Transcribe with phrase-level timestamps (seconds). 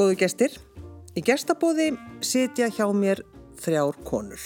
[0.00, 0.54] Góðu gestir,
[1.12, 1.90] í gestabóði
[2.24, 3.20] sitja hjá mér
[3.60, 4.40] þrjár konur.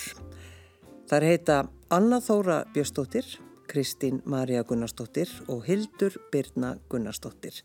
[1.07, 1.59] Það heita
[1.95, 3.29] Anna Þóra Björnsdóttir,
[3.71, 7.61] Kristín Marja Gunnarsdóttir og Hildur Birna Gunnarsdóttir.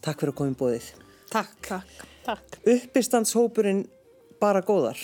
[0.00, 0.86] Takk fyrir að koma í bóðið.
[1.34, 1.58] Takk.
[1.66, 2.06] Takk.
[2.24, 2.56] Takk.
[2.72, 3.84] Uppistandshópurinn
[4.40, 4.96] bara góðar.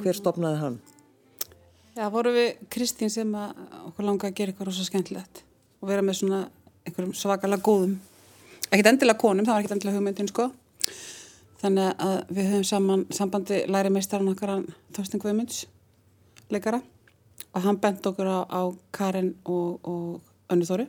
[0.00, 0.80] Hver stopnaði hann?
[1.92, 5.44] Já, voru við Kristín sem okkur langa að gera eitthvað rosa skemmtilegt
[5.82, 6.40] og vera með svona
[6.86, 7.98] einhverjum svakalega góðum.
[8.70, 10.48] Ekkert endilega konum, það var ekkert endilega hugmyndin sko.
[11.60, 14.62] Þannig að við höfum saman sambandi læri meistarinn okkar
[14.96, 15.66] Þorstin Guðmunds,
[16.48, 16.80] leikara
[17.50, 18.62] og hann bent okkur á, á
[18.94, 20.86] Karin og, og Önnu Þóri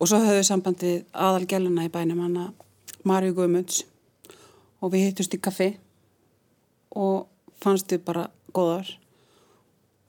[0.00, 2.66] og svo höfum við sambandi aðal gæluna í bænum hann að
[3.06, 3.84] Marju Guðmunds
[4.80, 5.70] og við hittust í kaffi
[6.96, 7.28] og
[7.62, 8.26] fannst við bara
[8.56, 8.90] góðar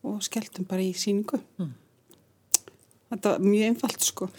[0.08, 1.38] og skelltum bara í síningu.
[1.62, 1.76] Mm.
[3.12, 4.30] Þetta var mjög einfalt sko.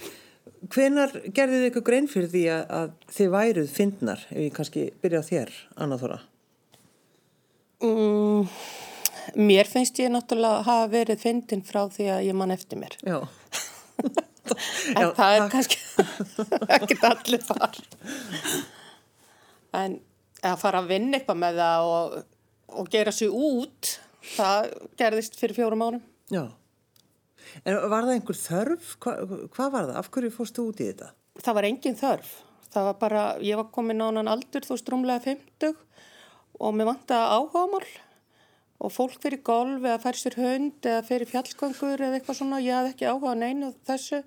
[0.70, 4.84] Hvenar gerði þið ykkur grein fyrir því að, að þið væruð fyndnar, ef ég kannski
[5.02, 6.18] byrja á þér, Anna Þóra?
[7.82, 8.52] Mm,
[9.42, 12.94] mér finnst ég náttúrulega að hafa verið fyndin frá því að ég mann eftir mér.
[13.02, 13.18] Já.
[14.94, 15.80] en Já, það er kannski
[16.78, 17.82] ekki allir þar.
[19.82, 19.98] En
[20.46, 22.16] að fara að vinna eitthvað með það og,
[22.78, 23.96] og gera sér út,
[24.36, 26.04] það gerðist fyrir fjórum árum.
[26.30, 26.44] Já.
[27.64, 28.94] En var það einhver þörf?
[29.02, 29.16] Hva,
[29.52, 29.98] hvað var það?
[30.00, 31.12] Af hverju fórstu út í þetta?
[31.42, 32.32] Það var engin þörf.
[32.72, 35.76] Það var bara, ég var komin á hann aldur þú strúmlega 50
[36.62, 37.86] og mér vant að áhuga mál
[38.82, 42.74] og fólk fyrir golf eða fær sér hönd eða fyrir fjallgöngur eða eitthvað svona, ég
[42.74, 44.22] hafði ekki áhuga neina þessu.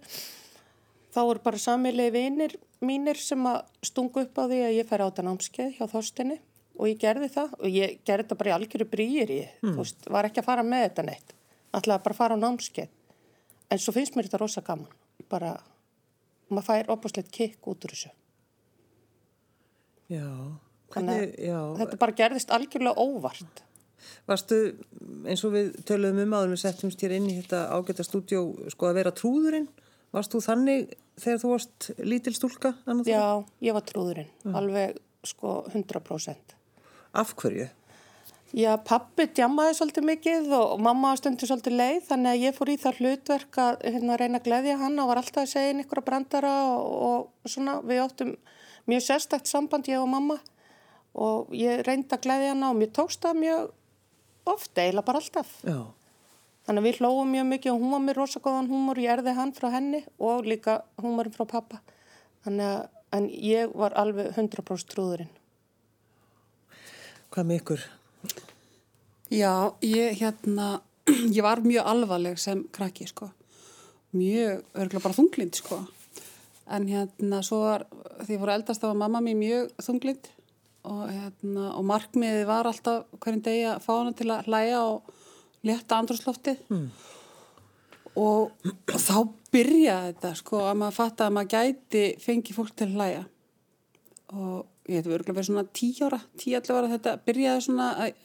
[1.16, 5.03] Þá voru bara samilegi vinir mínir sem að stungu upp á því að ég fær
[5.03, 6.38] á þetta námskeið hjá þórstinni
[6.75, 9.73] og ég gerði það og ég gerði þetta bara í algjöru brýir í, mm.
[9.73, 11.35] þú veist, var ekki að fara með þetta neitt.
[11.75, 12.94] Alltaf bara fara á námskeið
[13.71, 14.91] en svo finnst mér þetta rosa gaman.
[15.31, 15.55] Bara,
[16.51, 18.11] maður fær opasleitt kikk út úr þessu.
[20.11, 20.27] Já,
[20.93, 21.59] hvernig, já.
[21.79, 23.63] Þetta bara gerðist algjörlega óvart.
[24.29, 24.59] Varstu,
[25.25, 28.43] eins og við töluðum um áður við settumst hér inn í þetta ágæta stúdjó
[28.73, 29.65] sko að vera trúðurinn.
[30.13, 32.75] Varst þú þannig þegar þú varst lítil stúlka?
[33.09, 33.25] Já,
[33.65, 34.29] ég var trúðurinn.
[34.45, 34.55] Mm.
[34.59, 36.55] alveg sko 100%
[37.15, 37.65] Af hverju?
[38.55, 42.75] Já, pappi djammaði svolítið mikið og mamma stundur svolítið leið þannig að ég fór í
[42.79, 45.99] það hlutverk að hérna, reyna að gleyðja hann og var alltaf að segja inn ykkur
[45.99, 46.85] að brandara og,
[47.44, 48.31] og svona við áttum
[48.88, 50.38] mjög sérstakt samband ég og mamma
[51.19, 53.67] og ég reyndi að gleyðja hann og mér tókst það mjög
[54.55, 55.51] ofta, eiginlega bara alltaf.
[55.67, 55.79] Já.
[56.65, 59.51] Þannig að við hlóðum mjög mikið og hún var mér rosakóðan húmor, ég erði hann
[59.57, 61.83] frá henni og líka húmorinn frá pappa.
[62.47, 65.29] Þannig að en ég var alveg 100% trúðurinn.
[67.35, 67.88] Hvað með ykkur?
[69.34, 70.81] Já, ég hérna,
[71.38, 73.31] ég var mjög alvarleg sem krakki sko,
[74.13, 75.80] mjög, örgulega bara þunglind sko,
[76.69, 77.88] en hérna svo var,
[78.22, 80.30] því ég fór eldast þá var mamma mér mjög þunglind
[80.86, 85.16] og hérna, og markmiði var alltaf hverjum degi að fá hana til að hlæja og
[85.66, 86.86] leta andrúsloftið mm.
[88.22, 89.18] og, og þá
[89.56, 93.25] byrjaði þetta sko að maður fatta að maður gæti fengi fólk til að hlæja.
[94.36, 98.24] Og ég hefði örgulega verið svona tí ára, tí að þetta byrjaði svona að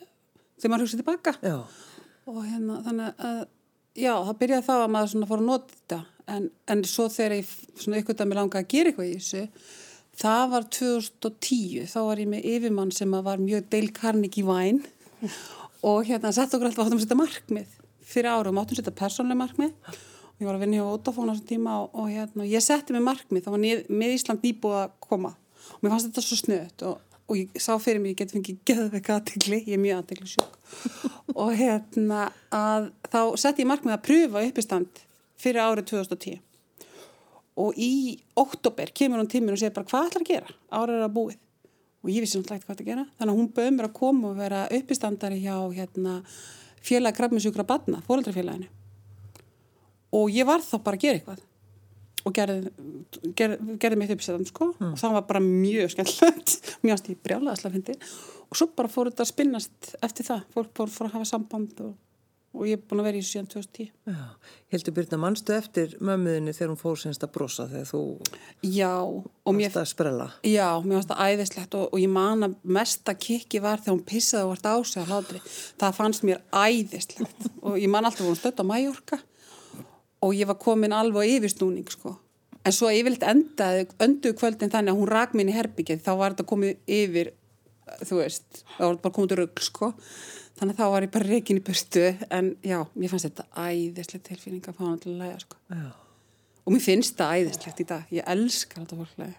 [0.61, 1.35] þegar maður hugsaði tilbaka.
[1.43, 1.59] Já.
[2.31, 3.41] og hérna þannig að
[3.99, 6.01] já það byrjaði þá að maður svona fór að nota þetta.
[6.31, 9.47] En, en svo þegar ég svona ykkur mér langa að gera eitthvað í þessu
[10.21, 14.83] það var 2010 þá var ég með yfirmann sem var mjög Dale Carnegie væn
[15.91, 17.77] og hérna sett okkur alltaf áttum að setja markmið
[18.11, 19.75] fyrir árum áttum að setja persónlega markmið.
[20.31, 22.97] Og ég var að vinna hjá Ótafón á þessum tíma og, og hérna ég setti
[22.97, 23.45] mig markmið.
[23.45, 25.35] Þá var með Ísland nýbúið að koma.
[25.77, 28.61] Og mér fannst þetta svo snöðt og og ég sá fyrir mig, ég geti fengið
[28.67, 30.59] geðveika aðtegli, ég er mjög aðtegli sjúk
[31.41, 32.25] og hérna
[32.55, 35.05] að þá sett ég markmið að pröfa uppistand
[35.41, 36.41] fyrir árið 2010
[37.61, 37.93] og í
[38.41, 41.39] oktober kemur hún tíminn og segir bara hvað ætlar að gera, árið er að búið.
[42.01, 43.03] Og ég vissi náttúrulega eitthvað að gera.
[43.19, 46.15] Þannig að hún bauð mér að koma og vera uppistandari hjá hérna,
[46.81, 48.71] félag krafminsjúkra badna, fóröldrafélaginu
[50.17, 51.43] og ég var þá bara að gera eitthvað
[52.27, 52.73] og gerði,
[53.39, 54.73] gerði, gerði mitt uppsæðan sko.
[54.79, 54.93] Mm.
[54.93, 56.59] og það var bara mjög skemmtilegt.
[56.85, 57.97] Mjög aðstíð brjálaðslega hindi
[58.51, 60.47] og svo bara fór þetta að spinnast eftir það.
[60.55, 61.93] Fólk fór, fór að hafa samband og,
[62.57, 64.25] og ég er búin að vera í síðan 2010 Já,
[64.75, 68.03] heldur Byrna, mannstu eftir mömmuðinni þegar hún fór senst að brosa þegar þú
[68.67, 70.29] Já, og mér varst að sprella?
[70.43, 74.07] Já, mér varst að æðislegt og, og ég man að mesta kikki var þegar hún
[74.11, 75.45] pissaði og vart á sig að hlátri.
[75.81, 77.51] Það fannst mér æðislegt.
[77.71, 79.19] Og ég man alltaf hún stödd á Mæjorka
[80.21, 82.17] og ég var komin alveg yfirstúning sko.
[82.65, 86.51] en svo yfirleitt endaði öndu kvöldin þannig að hún rak í herbyggið þá var þetta
[86.53, 87.33] komið yfir
[88.07, 89.93] þú veist, þá var þetta bara komið til rögl sko.
[90.61, 94.27] þannig að þá var ég bara reygin í börstu en já, mér fannst þetta æðislegt
[94.29, 95.61] tilfinning að fá hann til að læga sko.
[96.65, 98.11] og mér finnst það æðislegt í dag.
[98.13, 99.39] Ég elskar þetta fólklega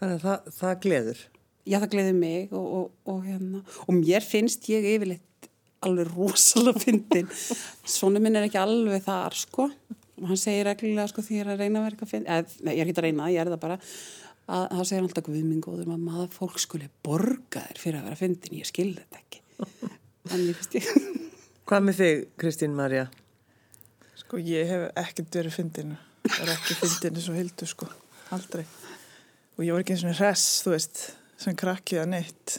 [0.00, 1.18] Þannig að það, það gleður.
[1.68, 3.58] Já það gleði mig og, og, og hérna.
[3.84, 5.26] Og mér finnst ég yfirleitt
[5.86, 7.30] alveg rosalega fyndin
[7.88, 11.52] svona minn er ekki alveg þar sko og hann segir reglulega sko því ég er
[11.54, 13.52] að reyna að vera eitthvað fyndin eða, nei, ég er ekki að reyna, ég er
[13.54, 13.78] það bara
[14.50, 18.60] að það segir alltaf guðmingóður að maður fólk skuli borga þér fyrir að vera fyndin,
[18.60, 19.42] ég skil þetta ekki
[20.30, 21.18] en ég finnst ég
[21.70, 23.04] Hvað með þig, Kristín Marja?
[24.18, 25.98] Sko ég hef ekkert verið fyndinu.
[26.24, 27.86] Það er ekki fyndinu svo hildu sko.
[28.34, 28.64] Aldrei.
[29.54, 31.02] Og ég var ekki eins og hress, þú veist,
[31.38, 32.56] sem krakkið að neitt.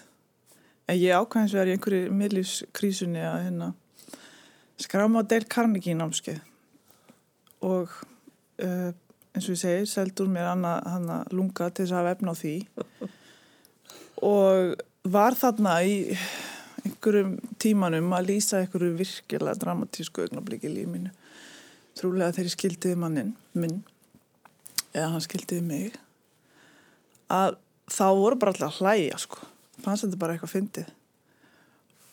[0.89, 3.69] En ég ákvæðins verið í einhverju millífskrísunni að hérna
[4.81, 6.41] skráma á Dale Carnegie námskeið.
[7.61, 7.91] Og
[8.65, 8.91] uh,
[9.31, 12.55] eins og ég segi, seldur mér hana lunga til þess að hafa efna á því.
[14.21, 15.95] Og var þarna í
[16.85, 21.13] einhverjum tímanum að lýsa einhverju virkilega dramatísku augnabliki í lífinu.
[21.97, 23.81] Trúlega þegar ég skildiði mannin minn,
[24.93, 25.97] eða hann skildiði mig,
[27.31, 27.57] að
[27.91, 29.50] þá voru bara alltaf að hlæja sko.
[29.79, 30.91] Fannst þetta bara eitthvað fyndið.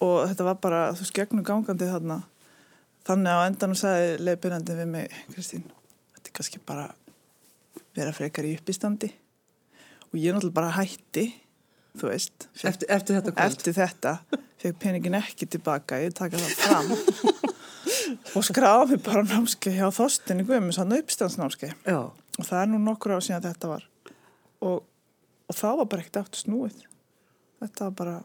[0.06, 2.20] Og þetta var bara, þú veist, gegnum gangandi þarna.
[3.08, 5.64] Þannig á endanum sagði leipinandi við mig, Kristín,
[6.14, 6.87] þetta er kannski bara
[7.96, 9.10] vera frekar í uppistandi.
[10.08, 11.26] Og ég náttúrulega bara hætti,
[11.99, 12.46] þú veist.
[12.62, 13.56] Eftir, eftir þetta kvöld?
[13.58, 14.14] Eftir þetta
[14.58, 17.37] fekk peningin ekki tilbaka, ég taka það fram
[18.37, 23.14] og skráði mig bara námskeið hjá Þorstinni Guðmus, hann uppstandsnámskeið og það er nú nokkur
[23.14, 23.87] á síðan þetta var
[24.64, 26.81] og, og þá var bara ekkert aftur snúið
[27.62, 28.19] þetta var bara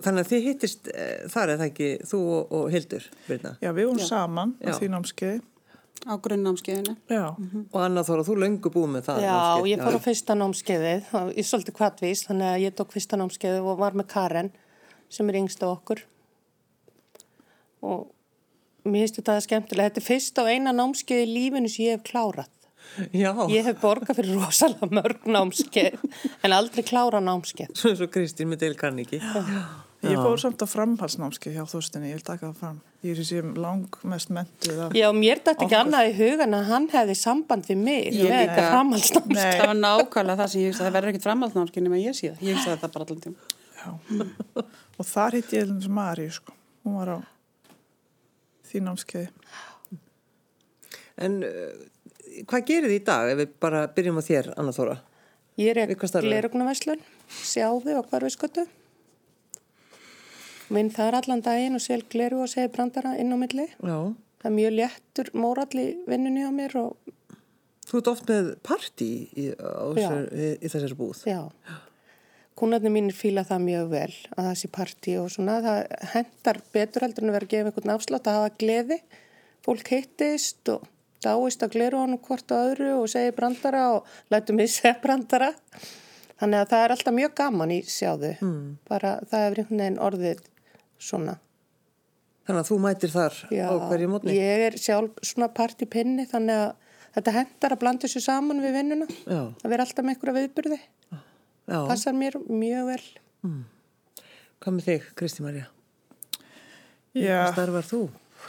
[0.00, 3.50] Þannig að þið hittist e, þar eða ekki þú og, og Hildur, Birna?
[3.60, 5.40] Já, við vorum saman á því námskeiði.
[6.08, 7.64] Á grunnnámskeiðinu mm -hmm.
[7.74, 9.66] og Anna Þóra, þú löngu búið með það Já, námskeið.
[9.70, 13.78] ég fór á fyrsta námskeiðið ég svolítið kvartvís, þannig að ég tók fyrsta námskeiðið og
[13.82, 14.50] var með Karen
[15.10, 16.00] sem er yngst á okkur.
[17.82, 18.08] Og
[18.84, 22.08] mér finnst þetta skemmtilega þetta er fyrst á eina námskeið í lífinu sem ég hef
[22.08, 22.48] klárað
[23.12, 23.30] Já.
[23.52, 26.00] ég hef borgað fyrir rosalega mörg námskeið
[26.42, 27.70] en aldrei klárað námskeið.
[27.78, 29.22] Svo eins og Kristín með Dale Carnegie.
[30.00, 32.76] Ég fór samt á framhalsnámskeið hjá Þorstinni, ég vil taka það fram.
[33.04, 36.86] Ég er sem lang mest mentuð Já, mér dætti ekki annað í hugan að hann
[36.92, 40.86] hefði samband við mig ég með þetta framhalsnámskeið Það var nákvæmlega það sem ég hugsa
[40.86, 42.42] það verður ekkert framhalsnámskeið nema ég sé það.
[42.48, 44.66] Ég hugsa þetta bara allan tíma
[45.00, 46.56] og þar hitt ég eins og Mari sko.
[46.84, 47.18] hún var á
[48.70, 49.28] því námskeiði.
[51.20, 51.72] En uh,
[52.48, 54.98] hvað gerir þið í dag ef við bara byrjum á þér, Anna Þóra?
[55.60, 57.02] Ég er glerugnavæslun
[57.44, 58.66] sjáðu á hverfiskötu
[60.70, 63.66] vinn þar allan daginn og sel gleru og segi brandara inn á milli.
[63.82, 64.14] Já.
[64.40, 67.16] það er mjög léttur mórall í vinnunni á mér og
[67.90, 71.24] Þú ert oft með parti í, í, í þessari búð.
[71.26, 71.40] Já,
[72.54, 75.56] kúnarnir mínir fíla það mjög vel að það sé parti og svona.
[75.64, 75.80] Það
[76.12, 79.00] hendar betur heldur en að vera að gefa einhvern afslátt að hafa gleði.
[79.66, 80.86] Fólk hittist og
[81.24, 85.52] dáist að gleru honum hvort og öðru og segi brandara og lætu mig segja brandara
[86.40, 88.66] þannig að það er alltaf mjög gaman í sjáðu mm.
[88.88, 90.44] bara það er einhvern veginn orðið
[91.00, 91.38] svona
[92.48, 96.62] Þannig að þú mætir þar Já, á hverju mótni ég er sjálf svona partipinni þannig
[96.64, 96.70] að
[97.14, 99.42] þetta hendar að blanda þessu saman við vinnuna Já.
[99.50, 101.78] að vera alltaf með einhverja viðbyrði Já.
[101.86, 103.04] passar mér mjög vel
[103.46, 103.60] mm.
[104.60, 105.68] Hvað með þig, Kristi Marja?
[107.16, 108.00] Já, Hvað starfar þú?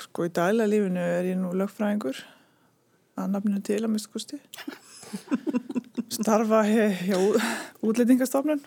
[0.01, 2.19] Sko í dæla lífinu er ég nú lögfræðingur
[3.23, 4.39] að nafninu til að mistkusti
[6.11, 7.17] starfa hjá
[7.85, 8.61] útlendingastofnun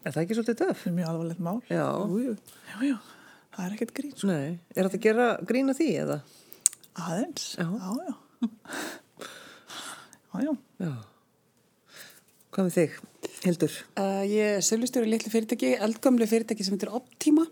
[0.00, 0.78] Er það ekki svolítið döf?
[0.80, 1.84] Það er mjög alvarlegt mál Já.
[2.08, 2.34] Jú, jú.
[2.70, 2.94] já, já,
[3.52, 4.28] það er ekkert grín sko.
[4.30, 6.16] Nei, er þetta að gera grína því eða?
[7.04, 7.66] Aðeins, Já.
[7.68, 8.14] já, já
[10.30, 10.92] Já, já Já
[12.50, 12.94] Hvað með þig,
[13.44, 13.74] Hildur?
[14.00, 17.44] Uh, ég er sölustjóri í litlu fyrirtæki, eldgamlu fyrirtæki sem heitir Optima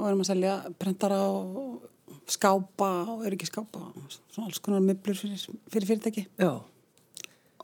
[0.00, 1.84] og erum að selja prentara og
[2.30, 3.82] skápa og er ekki skápa
[4.30, 6.52] svona alls konar möblur fyrir, fyrir fyrirtæki Já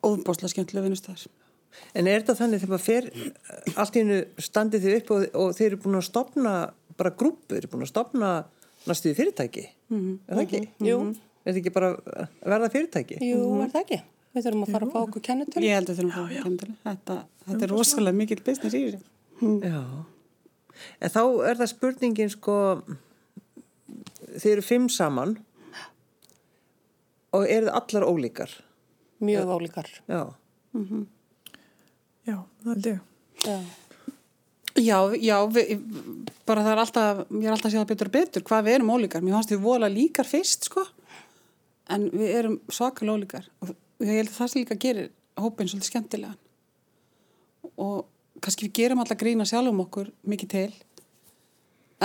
[0.07, 1.29] og bóslega skemmtilega vinnustæðis.
[1.97, 5.25] En er þetta þannig þegar maður fer eh, allt í hennu standið þið upp og,
[5.43, 6.53] og þeir eru búin að stopna
[6.97, 8.33] bara grúpur, eru búin að stopna
[8.87, 9.65] næstuði fyrirtæki?
[9.93, 10.19] Mm -hmm.
[10.27, 10.63] Er það ekki?
[10.89, 10.99] Jú.
[11.45, 13.19] Er þetta ekki bara að verða fyrirtæki?
[13.21, 14.01] Jú, er það ekki?
[14.37, 15.65] Við þurfum að fara að fá okkur kennetölu.
[15.65, 16.75] Ég held að við þurfum að fá okkur kennetölu.
[16.85, 19.01] Þetta, þetta er rosalega mikill business í þessu.
[19.65, 19.83] Já.
[21.01, 22.57] En þá er það spurningin sko,
[24.37, 25.37] þið eru fimm saman
[27.37, 28.53] og eru allar ólíkar?
[29.25, 29.89] Mjög ólíkar.
[30.09, 30.35] Já.
[30.73, 31.07] Mm -hmm.
[32.25, 33.01] Já, það held ég.
[33.45, 33.61] Já.
[34.77, 35.81] Já, já, við,
[36.45, 38.75] bara það er alltaf, ég er alltaf að segja það betur og betur, hvað við
[38.75, 39.23] erum ólíkar.
[39.23, 40.85] Mér fannst við vola líkar fyrst, sko,
[41.93, 45.91] en við erum svakal ólíkar og ég held að það sem líka gerir hópin svolítið
[45.91, 46.39] skemmtilegan
[47.77, 48.07] og
[48.43, 50.73] kannski við gerum alltaf grína sjálfum okkur mikið til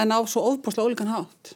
[0.02, 1.56] en á svo óbúslega ólíkan hátt.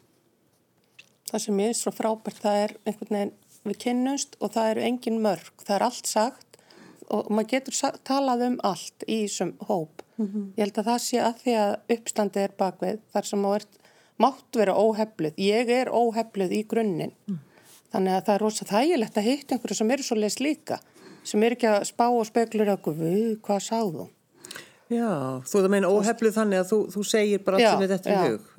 [1.32, 3.32] Það sem ég er svo frábært, það er einhvern veginn
[3.65, 5.48] við kynnumst og það eru engin mörg.
[5.65, 6.60] Það er allt sagt,
[7.10, 10.03] og maður getur talað um allt í þessum hóp.
[10.20, 13.79] Ég held að það sé að því að uppstandið er bakvið þar sem ert,
[14.22, 15.34] mátt vera óhefluð.
[15.41, 17.15] Ég er óhefluð í grunninn.
[17.91, 20.77] Þannig að það er rosa þægilegt að hitta einhverju sem eru svo leis líka,
[21.25, 23.01] sem eru ekki að spá og speklur okkur,
[23.46, 24.08] hvað sáðu?
[24.94, 25.10] Já,
[25.41, 28.12] þú það meina óhefluð þannig að þú, þú segir bara allt Já, sem er þetta
[28.13, 28.50] í hug.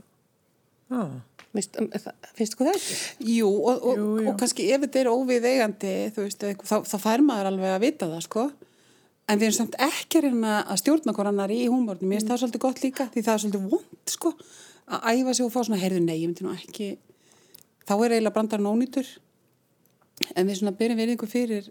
[0.90, 2.96] Já, það- finnst ykkur það ekki?
[3.36, 4.28] Jú, og, og, Jú, jú.
[4.30, 7.84] og kannski ef þetta er óvið eigandi, þú veist, þá, þá fær maður alveg að
[7.86, 8.46] vita það, sko.
[9.26, 12.06] En við erum samt ekki að reyna að stjórna hver annar í húmórnum.
[12.06, 14.32] Mér finnst það svolítið gott líka, því það er svolítið vond, sko,
[14.86, 16.90] að æfa sig og fá svona, heyrðu, nei, ég myndi nú ekki,
[17.88, 19.08] þá er eiginlega brandarinn ónýtur.
[20.36, 21.66] En við svona byrjum virðingu fyrir,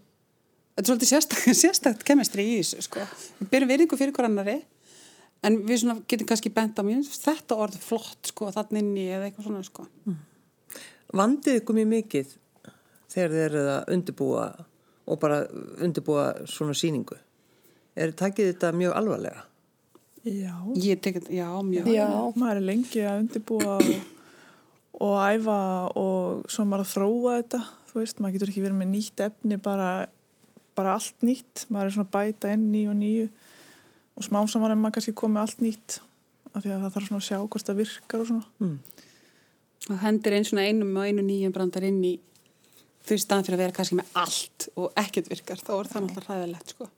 [0.76, 3.06] þetta er svolítið sérstakt, sérstakt kemestri í þessu, sko.
[3.40, 4.58] Við byrjum virðingu fyrir hver annari,
[5.44, 9.28] en við svona getum kannski bent á mér, þetta orð flott, sko, þannig inni eða
[9.28, 9.86] eitthvað svona, sko.
[11.16, 12.32] vandið ykkur mjög mikið
[13.12, 14.46] þegar þið eruð að undirbúa
[15.06, 15.42] og bara
[15.84, 17.18] undirbúa svona síningu.
[17.96, 19.44] Er takið þetta mjög alvarlega?
[20.26, 20.52] Já,
[20.82, 21.86] Ég tek þetta, já, mjög.
[21.94, 22.08] Já.
[22.34, 23.92] maður er lengi að undirbúa og,
[25.06, 25.60] og æfa
[26.02, 29.58] og svo maður að þróa þetta, þú veist, maður getur ekki verið með nýtt efni,
[29.62, 29.90] bara,
[30.76, 33.28] bara allt nýtt, maður er svona að bæta inn nýju og nýju
[34.16, 35.98] og smá saman er maður kannski komið allt nýtt
[36.52, 38.78] af því að það þarf svona að sjá hvort það virkar og svona.
[39.86, 42.14] og hendur einn svona einum og einu nýjum brandar inn í
[43.06, 46.30] fyrir staðan fyrir að vera kannski með allt og ekkert virkar, þá er það náttúrulega
[46.30, 46.88] hræðilegt sko.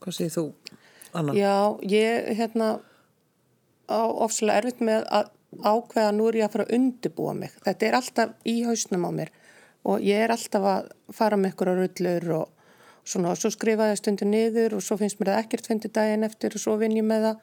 [0.00, 0.44] Hvað segir þú,
[1.20, 1.34] Anna?
[1.36, 1.54] Já,
[1.92, 2.70] ég hérna
[3.90, 5.30] á ofslega erfitt með að
[5.66, 7.54] ákveða nú er ég að fara að undibúa mig.
[7.66, 9.32] Þetta er alltaf í hausnum á mér
[9.90, 12.59] og ég er alltaf að fara með ykkur á rullur og
[13.04, 16.26] svona og svo skrifa ég stundu niður og svo finnst mér það ekkert fyndi daginn
[16.26, 17.40] eftir og svo vinn ég með það.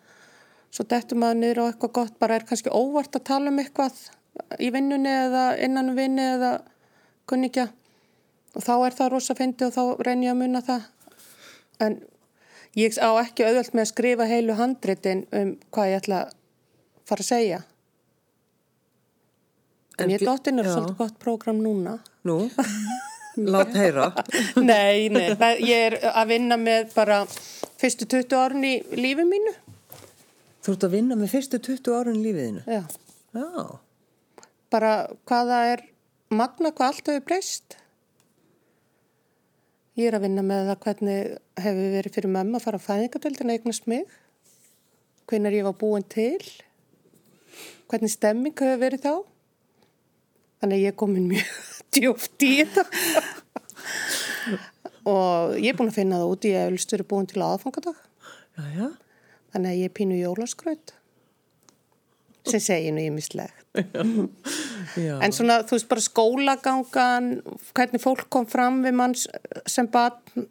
[0.77, 3.97] Svo dettur maður niður á eitthvað gott, bara er kannski óvart að tala um eitthvað
[4.59, 6.51] í vinnunni eða innan vinni eða
[7.27, 7.69] kunningja
[8.57, 10.85] og þá er það rosa fyndi og þá reynir ég að munna það.
[11.83, 11.97] En
[12.77, 16.35] ég á ekki auðvöld með að skrifa heilu handritin um hvað ég ætla að
[17.07, 17.59] fara að segja.
[19.97, 21.97] En En ég gl- dóttin er svolítið gott prógram núna.
[22.27, 22.35] Nú,
[23.45, 24.11] lát heyra.
[24.71, 27.23] nei, nei, það, ég er að vinna með bara
[27.77, 29.53] fyrstu 20 árin í lífi mínu.
[30.65, 32.63] Þú ert að vinna með fyrstu 20 árin í lífiðinu.
[32.67, 32.81] Já,
[33.37, 33.65] Já,
[34.73, 34.93] bara
[35.27, 35.83] hvað það er
[36.33, 37.77] magna, hvað allt hefur breyst.
[39.97, 41.31] Ég er að vinna með það hvernig
[41.63, 44.05] hefur verið fyrir mömmu að fara á fæðingatöldin eignast mig.
[45.27, 46.41] Hvenær ég var búin til.
[47.89, 49.15] Hvernig stemming hefur verið þá.
[50.61, 52.85] Þannig ég er komin mjög djúft í þetta.
[55.13, 56.47] og ég er búin að finna það út.
[56.49, 57.99] Ég hef verið búin til aðfangadag.
[58.57, 60.93] Þannig að ég pínu jólaskraut.
[62.47, 63.63] Sem segir nú ég mislegt.
[63.77, 67.31] En svona, þú veist, bara skólagangan,
[67.75, 70.47] hvernig fólk kom fram við mann sem batn,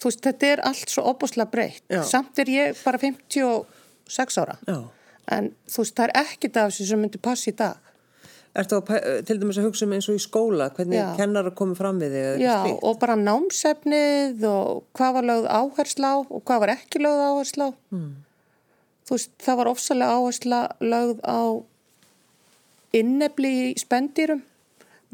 [0.00, 1.84] þú veist, þetta er allt svo opuslega breytt.
[1.90, 2.02] Já.
[2.08, 4.56] Samt er ég bara 56 ára.
[4.68, 4.78] Já.
[5.34, 7.92] En þú veist, það er ekkit af þessu sem myndi passa í dag.
[8.54, 11.08] Ertu að, pæ- til dæmis að hugsa um eins og í skóla, hvernig Já.
[11.18, 12.84] kennar að koma fram við þig Já, slíkt?
[12.86, 17.66] og bara námsefnið og hvað var lögð áhersla á og hvað var ekki lögð áhersla
[17.66, 17.70] á.
[17.90, 18.12] Mm.
[19.04, 21.40] Þú veist, það var ofsalega áhersla lögð á
[22.94, 24.44] innefli í spendýrum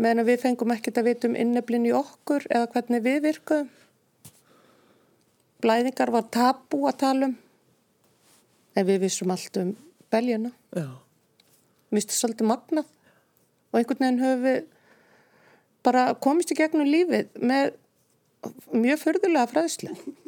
[0.01, 3.71] meðan við fengum ekkert að vita um inneflin í okkur eða hvernig við virkuðum.
[5.61, 7.35] Blæðingar var tabú að tala um
[8.77, 9.73] en við vissum allt um
[10.13, 10.53] beljuna.
[10.77, 10.87] Já.
[11.91, 12.89] Mér finnst það svolítið magnað
[13.71, 14.61] og einhvern veginn höfum við
[15.87, 17.77] bara komist í gegnum lífið með
[18.73, 19.95] mjög förðulega fræðslu.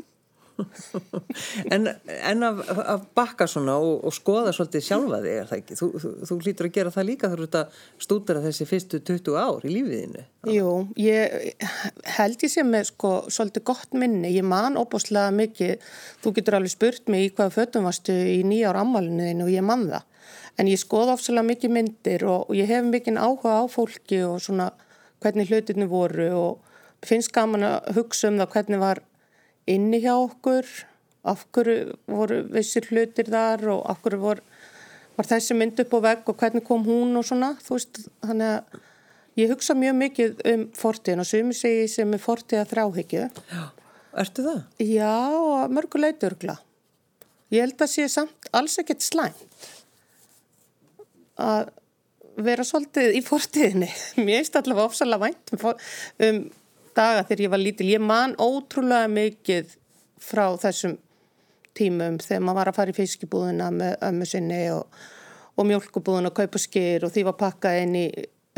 [1.73, 5.79] En, en að, að bakka svona og, og skoða svolítið sjálfa þig, er það ekki?
[5.79, 9.39] Þú, þú, þú hlýtur að gera það líka þú ert að stúdara þessi fyrstu 20
[9.41, 10.25] ár í lífiðinu.
[10.53, 11.67] Jú, ég
[12.19, 14.33] held ég sem með sko svolítið gott minni.
[14.37, 15.91] Ég man óbúslega mikið,
[16.23, 19.67] þú getur alveg spurt mig í hvaða fötum varstu í nýjára ammálinu þínu og ég
[19.67, 20.09] man það.
[20.61, 24.41] En ég skoða ofsalega mikið myndir og, og ég hef mikið áhuga á fólki og
[24.45, 24.69] svona
[25.23, 29.03] hvernig hlutinni voru og finnst gaman að hugsa um það hvernig var
[29.71, 30.67] inni hjá okkur,
[31.23, 34.41] af hverju voru vissir hlutir þar og af hverju vor,
[35.17, 38.57] var þessi mynd upp á vegg og hvernig kom hún og svona, þú veist, þannig
[38.57, 38.81] að
[39.43, 43.29] ég hugsa mjög mikið um fortíðin og sumi segi sem er fortíða þráhyggju.
[43.53, 43.63] Já.
[44.23, 44.59] Ertu það?
[44.85, 46.59] Já, og mörgu leiturgla.
[47.53, 49.71] Ég held að sé samt alls ekkert slæmt
[51.41, 51.71] að
[52.43, 53.89] vera svolítið í fortíðinni.
[54.25, 55.65] Mér finnst allavega ofsalega vænt um,
[56.27, 56.43] um
[56.97, 57.89] daga þegar ég var lítil.
[57.93, 59.75] Ég man ótrúlega mikið
[60.23, 60.99] frá þessum
[61.77, 65.03] tímum þegar maður var að fara í fiskibúðina með ömmu sinni og,
[65.57, 68.07] og mjölkubúðina og kaupa skýr og því var pakkað inn í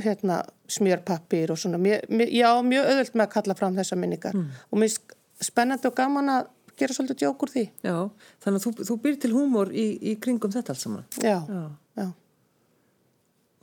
[0.03, 0.41] hérna,
[0.75, 1.79] smjörpappir og svona.
[1.79, 5.15] Mér, mér, já, mjög öðvöld með að kalla fram þessa minningar og mér finnst
[5.45, 7.65] spennandi og gaman að gera svolítið djókur því.
[7.87, 7.97] Já,
[8.43, 11.07] þannig að þú, þú býr til húmor í, í kringum þetta allt saman.
[11.23, 11.63] Já, Já.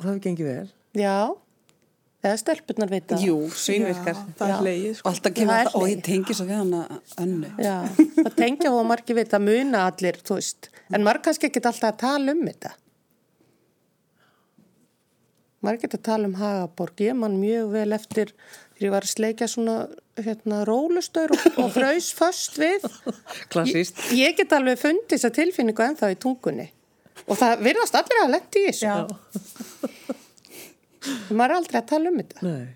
[0.01, 0.69] Og það hefur gengið vel.
[0.97, 1.15] Já,
[2.25, 3.17] eða stelpunar vita.
[3.21, 4.17] Jú, svínvirkar.
[4.39, 4.57] það Já.
[4.57, 5.09] er Og sko.
[5.11, 6.81] alltaf Það kemur það, og ég tengi svo við hana
[7.21, 7.51] önnu.
[7.61, 7.75] Já,
[8.17, 10.71] það tengja og margir vita, muna allir, þú veist.
[10.89, 12.73] En margir kannski ekki alltaf að tala um þetta.
[15.61, 17.01] Margir geta að tala um Hagaborg.
[17.05, 19.75] Ég man mjög vel eftir þegar ég var að sleikja svona
[20.17, 22.87] hérna, rólustöður og, og fraus föst við.
[23.53, 24.01] Klassíst.
[24.09, 26.65] Ég, ég get alveg fundið þessa tilfinningu ennþá í tungunni.
[27.27, 28.85] Og það virðast allir að lendi í þessu.
[28.85, 28.95] Já.
[31.31, 32.45] Maður er aldrei að tala um þetta.
[32.45, 32.67] Nei.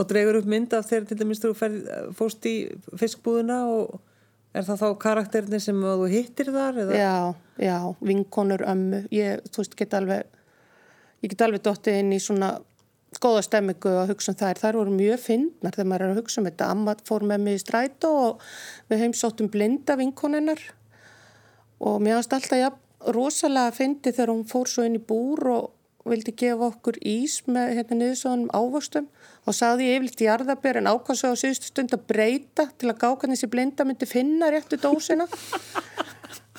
[0.00, 2.54] Og dregur upp mynd af þegar til dæmis þú ferð, fóst í
[3.00, 3.98] fiskbúðuna og
[4.56, 6.80] er það þá karakterinni sem þú hittir þar?
[6.84, 6.96] Eða?
[6.98, 7.16] Já,
[7.66, 9.04] já, vinkonur, ömmu.
[9.14, 10.42] Ég, þú veist, get alveg,
[11.20, 12.54] ég get alveg dottið inn í svona
[13.20, 14.60] góða stemmingu að hugsa um þær.
[14.62, 16.70] Þær voru mjög fyndnar þegar maður er að hugsa um þetta.
[16.74, 18.44] Amma fór með mig í strætó og
[18.90, 20.62] við heimsóttum blinda vinkonennar
[21.80, 22.70] og mér hafst alltaf ja,
[23.14, 27.74] rosalega fyndi þegar hún fór svo inn í búr og vildi gefa okkur ís með
[27.78, 29.08] hérna niðursóðanum ávöxtum.
[29.48, 33.30] Og sagði ég yfirleitt jarðabér en ákvæmst á síðustu stund að breyta til að gáka
[33.30, 35.28] þessi blinda myndi finna réttu dósina.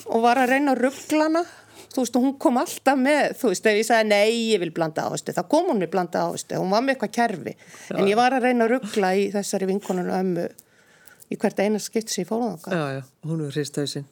[0.09, 1.43] Og var að reyna að ruggla hana
[1.91, 4.71] þú veist og hún kom alltaf með þú veist ef ég sagði nei ég vil
[4.75, 7.55] blanda ástu þá kom hún með blanda ástu, hún var með eitthvað kerfi.
[7.97, 10.47] En ég var að reyna að ruggla í þessari vinkonunum ömmu
[11.31, 14.07] í hvert eina skipt sem ég fór Já, já, hún er hristhausinn.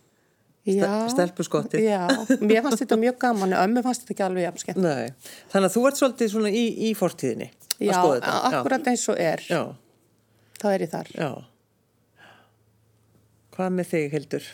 [0.67, 0.89] Já.
[1.09, 1.81] stelpuskottið.
[1.87, 2.01] Já,
[2.43, 5.13] mér fannst þetta mjög gaman en ömmu fannst þetta ekki alveg jafn skemmt Nei,
[5.53, 7.47] þannig að þú ert svolítið svona í, í fortíðinni
[7.79, 7.95] Já,
[8.51, 9.61] akkurat eins og er Já,
[10.59, 11.29] þá er ég þar já.
[13.55, 14.49] Hvað með þig, Hildur?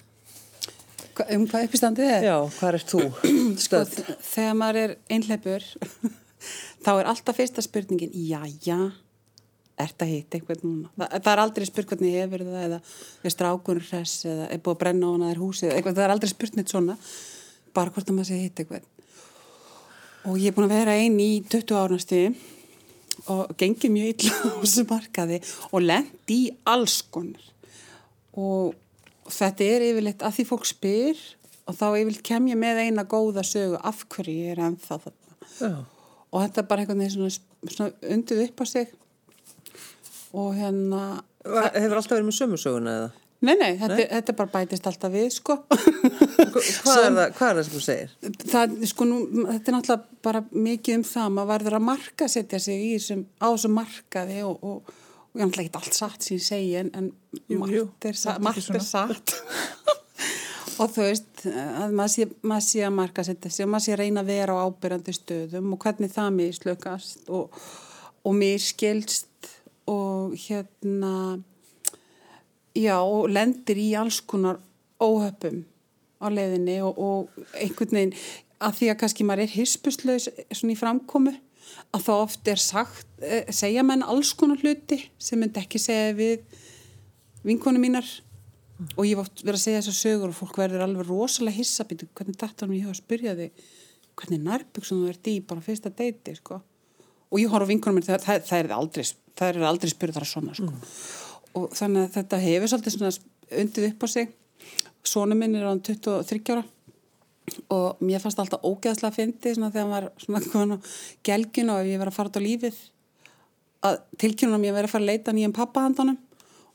[1.15, 2.23] Hva- Um hvað uppistandið er?
[2.27, 3.01] Já, hvað ert þú?
[3.65, 3.81] Sko,
[4.29, 5.67] þegar maður er einhleipur,
[6.85, 8.79] þá er alltaf fyrsta spurningin, jæja,
[9.81, 10.89] ert að hitta einhvern núna?
[10.95, 12.79] Þa, það er aldrei spurt hvernig hefur það eða
[13.27, 16.13] er strákunur hress eða er búið að brenna á hana þær húsið, eitthvað, það er
[16.15, 16.97] aldrei spurt neitt svona,
[17.75, 18.91] bara hvort að maður sé hitta einhvern.
[20.25, 22.21] Og ég er búin að vera einn í 20 árnasti
[23.31, 26.39] og gengið mjög illa á þessu markaði og lent í
[26.71, 27.43] alls konar.
[28.35, 28.73] Og
[29.31, 31.25] þetta er yfirleitt að því fólk spyr
[31.65, 35.37] og þá yfirleitt kem ég með eina góða sögu af hverju ég er ennþá þarna.
[35.55, 35.75] Já,
[36.35, 38.89] Og þetta er bara einhvern veginn svona, svona undið upp á sig
[40.35, 41.03] og hérna,
[41.45, 43.11] Va- hefur alltaf verið með sömursöguna eða?
[43.45, 45.55] nei, nei, þetta, er- þetta er bara bætist alltaf við, sko.
[45.69, 48.13] Hvað er, það, hvað er það sem þú segir?
[48.49, 49.17] það, sko, nú,
[49.51, 53.21] þetta er náttúrulega bara mikið um það, maður verður að marka setja sig í þessum,
[53.37, 56.89] á þessum markaði og, og, og ég náttúrulega ekki allt satt sem ég segi, en,
[56.97, 57.11] en
[57.51, 59.35] Jú, margt jú, er, sa, er margt er satt.
[60.81, 63.93] og þú veist, að maður sé, maður sé að marka setja sig og maður sé
[63.95, 67.61] að reyna að vera á ábyrjandi stöðum og hvernig það mislökast og,
[68.25, 69.29] og miskilst
[69.91, 71.41] og hérna
[72.75, 74.59] já, og lendir í alls konar
[74.99, 75.63] óhöpum
[76.19, 78.15] á leiðinni og, og einhvern veginn
[78.63, 81.33] að því að kannski maður er hispuslaus svona í framkomu
[81.95, 86.13] að þá oft er sagt, eh, segja menn alls konar hluti sem myndi ekki segja
[86.17, 86.45] við
[87.45, 88.07] vinkonu mínar
[88.95, 92.07] og ég oft verið að segja þessar sögur og fólk verður alveg rosalega hissa býtu
[92.15, 93.67] hvernig dættar mér hjá að spyrja þig
[94.15, 96.61] hvernig nærbuksum þú ert í bara fyrsta deiti sko.
[97.31, 100.27] og ég horf á vinkonum mér það, það, það er aldrei, það er aldrei spurðar
[100.27, 100.71] svona sko.
[101.55, 103.11] og þannig að þetta hefur svolítið svona
[103.61, 104.33] undið upp á sig.
[105.05, 106.63] Sónu minn er á 23 ára
[107.69, 110.77] og mér fannst alltaf ógeðslega að fyndi þegar hann var svona komin á
[111.27, 112.79] gelginu og ef ég var að fara út á lífið
[113.85, 116.17] að tilkynna mér að vera að fara að leita nýjum pappahandanum.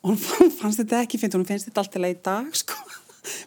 [0.00, 2.78] Og hún fannst þetta ekki fyndi, hún finnst þetta alltaf leið í dag sko.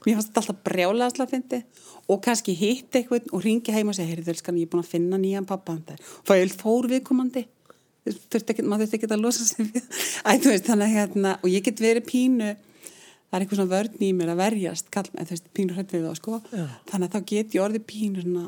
[0.04, 1.64] mér fannst þetta alltaf brjálega að fyndi
[2.12, 4.92] og kannski hitt eitthvað og ringi heim og segja, heyrðu þölskan, ég er búin að
[4.92, 7.46] finna nýjan pappahandar og það er fór viðkomandi.
[7.46, 7.63] þurfti
[8.10, 11.84] ekki, maður þurfti ekki að losa sig við veist, þannig að hérna og ég get
[11.84, 15.48] verið pínu það er eitthvað svona vörn í mér að verjast kall, en þú veist,
[15.58, 16.40] pínu hrætt við það sko.
[16.54, 16.66] Já.
[16.92, 18.44] þannig að þá get ég orðið pínu svona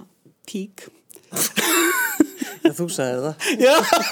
[0.45, 0.85] tík.
[2.65, 3.35] Já, þú sagði það.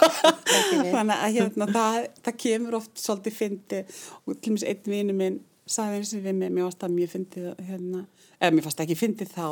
[0.95, 3.83] þannig að hérna, það, það kemur oft svolítið fyndi
[4.25, 7.13] og til og einn vini minn sagði eins og við mig, mér fannst það mjög
[7.13, 8.01] fyndið hérna,
[8.39, 9.47] eða mér fannst ekki fyndið þá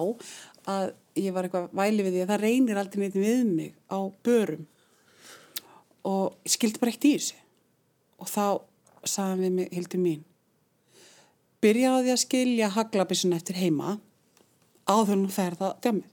[0.71, 0.89] að
[1.21, 4.65] ég var eitthvað væli við því að það reynir aldrei neitt við mig á börum
[6.07, 7.39] og ég skildi bara eitt í þessu.
[8.21, 8.45] Og þá
[9.05, 10.21] sagði hann við mig, hildur mín
[11.61, 13.97] byrjaði að skilja haglabissun eftir heima
[14.89, 16.07] áður nú ferða djamið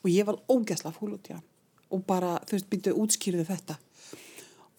[0.00, 1.44] og ég var ógæsla fúl út í hann.
[1.90, 3.74] Og bara, þú veist, byrjuðu útskýrðu þetta.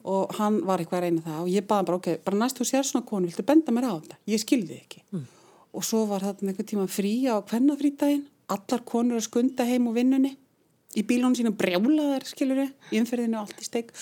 [0.09, 2.67] Og hann var eitthvað að reyna það og ég baði bara, ok, bara næst þú
[2.69, 4.17] sér svona konu, viltu benda mér á þetta?
[4.31, 5.03] Ég skilði ekki.
[5.11, 5.27] Mm.
[5.71, 9.95] og svo var þarna einhver tíma frí á hvernafrítaginn, allar konur að skunda heim úr
[9.95, 10.33] vinnunni.
[10.99, 13.93] Í bílunum sína brjálaðar, skilur í umferðinu og allt í steik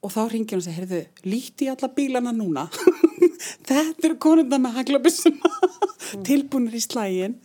[0.00, 2.66] og þá ringir hann og segir, heyrðu, líti alla bílana núna
[3.68, 5.50] þetta eru konunda með haglabissuna
[6.26, 7.36] tilbúinir í slægin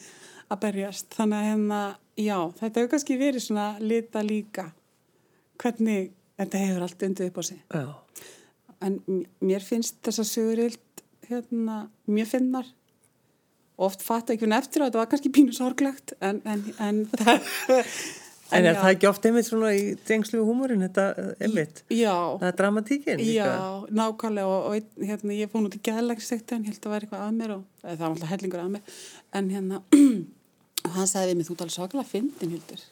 [0.52, 1.10] að berjast.
[1.16, 1.82] Þannig að hérna,
[2.20, 4.70] já, þetta hefur kannski verið svona lita líka
[5.62, 7.62] hvernig þetta hefur allt undið upp á sig.
[7.72, 7.86] Já.
[8.86, 9.00] En
[9.42, 12.68] mér finnst þessa sögurild hérna, mjög finnar
[13.82, 17.50] oft fatt ekki hún eftir að þetta var kannski pínu sorglegt en, en, en það
[18.54, 18.82] En er já.
[18.84, 21.06] það ekki oft einmitt svona í tengslu húmórin, þetta
[21.42, 21.80] einmitt?
[21.90, 23.46] Já, Það er dramatíkin líka.
[23.50, 24.46] Já, nákvæmlega.
[24.46, 27.54] Og, og hérna, ég fór nú til geðlægstekti hann held að vera eitthvað að mér
[27.56, 28.94] og það var alltaf hellingur að mér.
[29.40, 29.82] En hérna,
[30.96, 32.86] hann sagði við mig þú alveg svakalega fyndin hildur.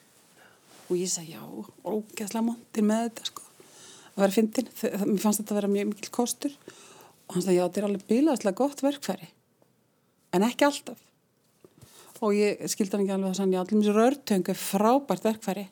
[0.90, 1.44] Og ég sagði já,
[1.86, 3.46] ógeðslega montir með þetta sko
[4.14, 6.58] að vera fyndin, það- mér fannst þetta að vera mjög mikil kostur.
[7.30, 9.30] Og hann sagði já, þetta er alveg bilaðslega gott verkfæri.
[10.34, 10.98] En ekki alltaf
[12.24, 15.66] og ég skildi hann ekki alveg að sann, já, allir mjög rörtöng er frábært verkfæri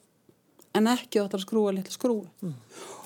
[0.78, 2.54] en ekki átt að skrúa litla skrúi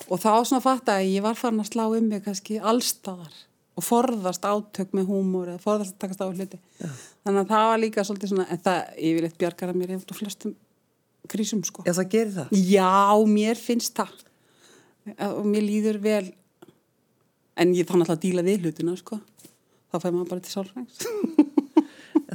[0.05, 3.33] og þá svona fatt að ég var farin að slá um mig kannski allstaðar
[3.75, 6.59] og forðast átök með húmor eða forðast að takast á hluti.
[7.25, 10.53] Þannig að það var líka svolítið svona en það yfirleitt bjargar að mér hefur flestum
[11.31, 11.83] krísum sko.
[11.83, 12.55] Já, það gerir það.
[12.71, 14.13] Já, mér finnst það.
[15.27, 16.25] Og mér líður vel.
[17.59, 19.19] En ég alltaf að díla við hlutina sko.
[19.91, 21.03] Þá fær maður bara til sálfræðings.
[21.35, 21.51] En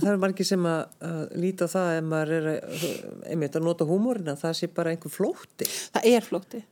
[0.02, 2.84] það er margir sem að, að líta það ef maður er að,
[3.32, 5.68] einmitt að nota húmórina, það sé bara einhver flótti.
[5.96, 6.62] Það er flótti,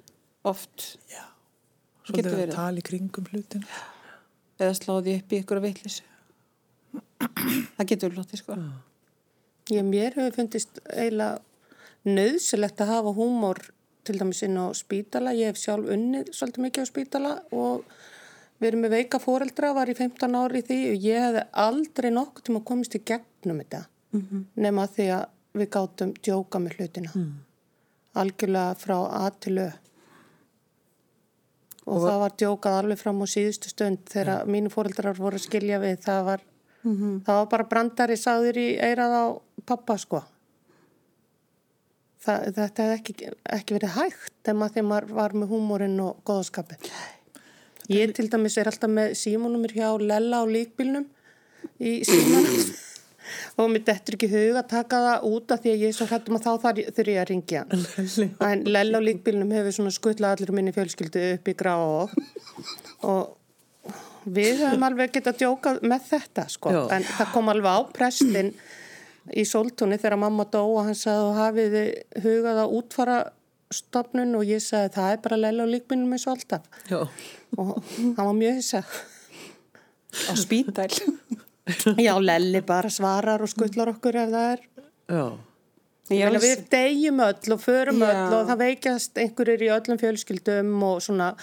[0.49, 1.25] oft Já.
[2.09, 3.65] Svolítið að tala í kringum hlutin.
[4.59, 5.99] eða sláði upp í ykkur að veitlis
[7.77, 8.57] Það getur flótti sko
[9.69, 11.43] Ég mér hefur fundist eiginlega
[12.09, 13.59] nöðsilegt að hafa húmor
[14.09, 15.35] til dæmis inn á spítala.
[15.37, 17.85] Ég hef sjálf unnið svolítið mikið á spítala og
[18.59, 22.49] við erum með veika fóreldra, var í 15 ári því og ég hefði aldrei nokkuð
[22.49, 23.85] tíma komist í gegnum þetta
[24.57, 25.27] nema því að
[25.59, 27.11] við gátum djóka með hlutina.
[28.19, 29.69] Algjörlega frá A til Ö.
[31.89, 35.79] Og, það var djókað alveg fram á síðustu stund þegar mínu fóreldrar voru að skilja
[35.81, 36.01] við.
[36.05, 36.43] Það var,
[36.85, 39.25] það var bara brandari sagður í eirað á
[39.65, 40.21] pappa sko.
[42.19, 43.15] Það, þetta hefði ekki,
[43.57, 46.91] ekki verið hægt ef maður var með húmórin og góðskapið.
[47.89, 51.07] Ég til dæmis er alltaf með símónumir hjá Lella á líkbílnum
[51.81, 52.77] í símanum
[53.59, 56.07] og mér dettur ekki hug að taka það út af því að ég er svo
[56.09, 57.65] hrættum að þá þar þurfi ég að ringja.
[58.49, 62.13] En Lella á líkbílnum hefur svona skuttla allir minni fjölskyldu upp í grá og,
[63.09, 63.95] og
[64.29, 66.75] við höfum alveg getað djókað með þetta sko.
[66.75, 66.83] Já.
[66.97, 68.53] En það kom alveg á prestin
[69.29, 73.19] í sóltúni þegar mamma dó og hann sagði og hafið þið hugað að útfara
[73.75, 76.69] stopnun og ég sagði það er bara Lella á líkbílnum eins og alltaf.
[76.89, 77.01] Já.
[77.59, 78.83] Og hann var mjög hissa.
[80.29, 80.95] á spítæl
[82.07, 84.63] Já, Lelli bara svarar og skuttlar okkur ef það er.
[85.09, 85.27] Já.
[86.09, 88.09] Ég við deyjum öll og förum Já.
[88.09, 91.35] öll og það veikast einhverjir í öllum fjölskyldum og svona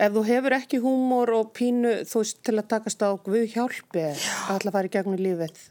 [0.00, 4.02] ef þú hefur ekki húmor og pínu þú veist til að takast á Guð hjálpi
[4.10, 5.62] að alla fara í gegnum lífið.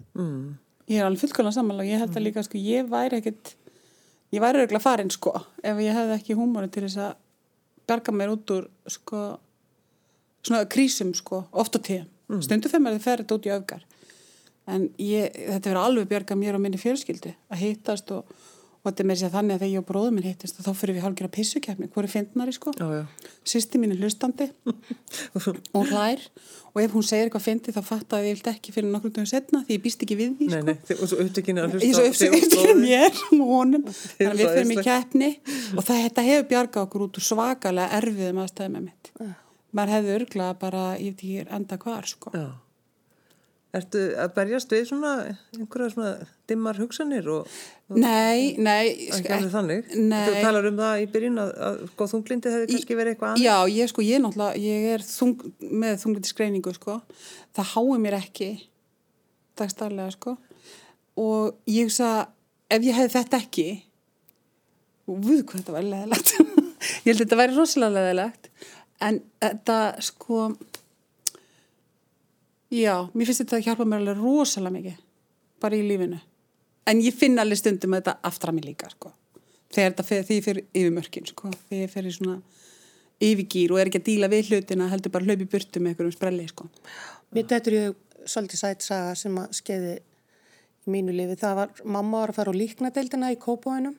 [0.89, 3.51] Ég er alveg fullkvæmlega sammála og ég held að líka sko, ég væri ekkit
[4.35, 7.15] ég væri örgulega farin sko ef ég hefði ekki húmóri til þess að
[7.89, 9.23] berga mér út úr sko
[10.45, 12.43] svona krísum sko, oft á tíðum mm.
[12.45, 13.85] stundu þegar maður fer þetta út í öfgar
[14.69, 18.29] en ég, þetta verður alveg bjarga mér og minni fjölskyldu að hittast og,
[18.89, 20.95] og þetta er með sér þannig að þegar ég og bróðum minn hittast þá fyrir
[20.97, 22.73] við hálfgerða pissukefni, hvað er fyndnari sko?
[23.49, 24.47] Sýsti mín er hlustandi
[25.77, 26.23] og hlær.
[26.69, 29.29] Og ef hún segir eitthvað fyndi þá fatta að ég vilt ekki fyrir nokkrum dögum
[29.29, 30.65] setna því ég býst ekki við því Nei, sko.
[30.67, 33.85] nei, þið- og svo upptökinu að Ég hlusta svo uppsöktur mér og honum.
[34.19, 35.29] Þannig að við fyrir mig keppni
[35.73, 39.11] og það, þetta hefur bjargað okkur út úr svakalega erfiðum aðstæðum með mitt
[39.79, 42.31] maður hefði örglað bara, ég veit ekki enda hvar sko.
[43.69, 45.09] Ertu að berjast við svona
[45.53, 46.13] einhverja svona
[46.49, 47.49] dimmar hugsanir og
[47.93, 49.91] nei, nei ekki alveg þannig?
[49.93, 50.23] nei.
[50.25, 53.43] Þú talar um það í byrjun að, að sko, þunglindi hefði kannski verið eitthvað annað?
[53.45, 54.25] Já, ég sko, ég
[54.63, 55.45] ég er þung,
[55.83, 56.97] með þunglindi skreiningu, sko.
[57.59, 58.49] Það hái mér ekki
[59.61, 60.35] dagstarlega, sko.
[61.21, 62.09] Og ég hugsa,
[62.73, 63.67] ef ég hefði þetta ekki,
[65.05, 66.33] og við hvað þetta var leðilegt.
[67.05, 68.49] ég held að þetta væri rosalega leðilegt.
[69.05, 69.79] En þetta,
[70.09, 70.47] sko,
[72.73, 74.99] já, mér finnst þetta að hjálpa mér alveg rosalega mikið,
[75.61, 76.19] bara í lífinu.
[76.89, 79.13] En ég finn alveg stundum að þetta aftra mig líka, sko.
[79.73, 81.51] Þegar því ég fyrir yfir mörkin, sko.
[81.69, 82.39] Þegar ég fyrir svona
[83.19, 86.47] yfirgýr og er ekki að díla við hlutina, heldur bara hlaupi burtu með einhverjum sprelli,
[86.49, 86.69] sko.
[87.35, 91.37] Mér er ég svolítið sætt saga sem að skeiði í mínu lifi.
[91.39, 93.97] Það var, mamma var að fara á líknadeildina í Kópavænum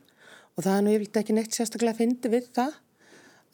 [0.57, 2.79] og það er nú yfirleitt ekki neitt sérstaklega að fyndi við það.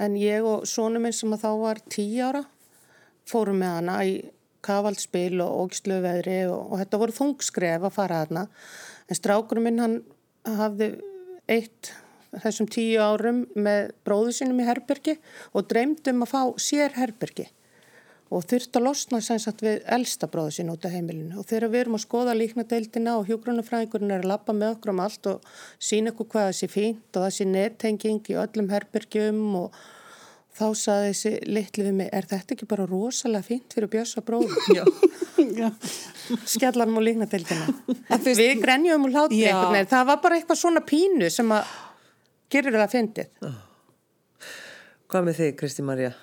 [0.03, 2.43] En ég og sonu minn sem að þá var tíu ára
[3.27, 4.17] fórum með hana í
[4.65, 8.47] kavaldspil og ógislu veðri og, og þetta voru þungskref að fara hana.
[9.07, 10.01] En strákurum minn hann
[10.47, 10.95] hafði
[11.51, 11.93] eitt
[12.43, 15.17] þessum tíu árum með bróðu sinum í herbergi
[15.53, 17.47] og dreymdum að fá sér herbergi
[18.35, 21.71] og þurft að losna sem sagt við elsta bróðu sín út af heimilinu og þegar
[21.73, 25.53] við erum að skoða líknadeildina og hjógrunafræðingurinn er að lappa með okkur um allt og
[25.79, 29.79] sína okkur hvað þessi fínt og þessi nettenging í öllum herbergjum og
[30.57, 34.51] þá saði þessi litlu við mig, er þetta ekki bara rosalega fínt fyrir bjössa bróðu?
[35.61, 35.71] Já.
[36.49, 37.67] Skjallanum og líknadeildina.
[38.27, 41.75] Við grenjum og hlátt það var bara eitthvað svona pínu sem að
[42.53, 43.51] gerir það að fyndið.
[45.07, 46.15] Hvað með þig, Kristi Marja?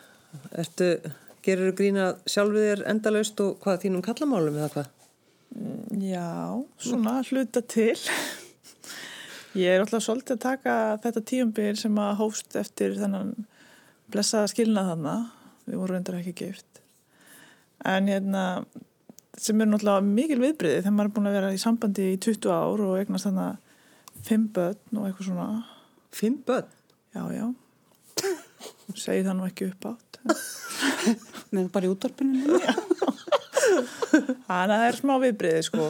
[0.59, 0.89] Ertu
[1.43, 4.91] Gerur þú grína sjálfið þér endalaust og hvað þínum kallamálum eða hvað?
[5.99, 6.29] Já,
[6.79, 7.97] svona hluta til.
[9.59, 13.33] Ég er alltaf svolítið að taka þetta tíumbyrg sem að hófst eftir þennan
[14.13, 15.27] blessaða skilna þannig.
[15.63, 16.81] Við vorum reyndar ekki gift.
[17.87, 18.43] En hérna,
[19.39, 22.53] sem er náttúrulega mikil viðbriði þegar maður er búin að vera í sambandi í 20
[22.53, 23.53] ár og eignast að
[24.23, 25.47] fimm börn og eitthvað svona.
[26.13, 26.69] Fimm börn?
[27.15, 27.45] Já, já.
[28.95, 30.19] Segir það nú ekki upp átt.
[31.53, 32.59] Nefnum bara í útvarpinu.
[34.47, 35.87] Þannig að það er smá viðbriði sko.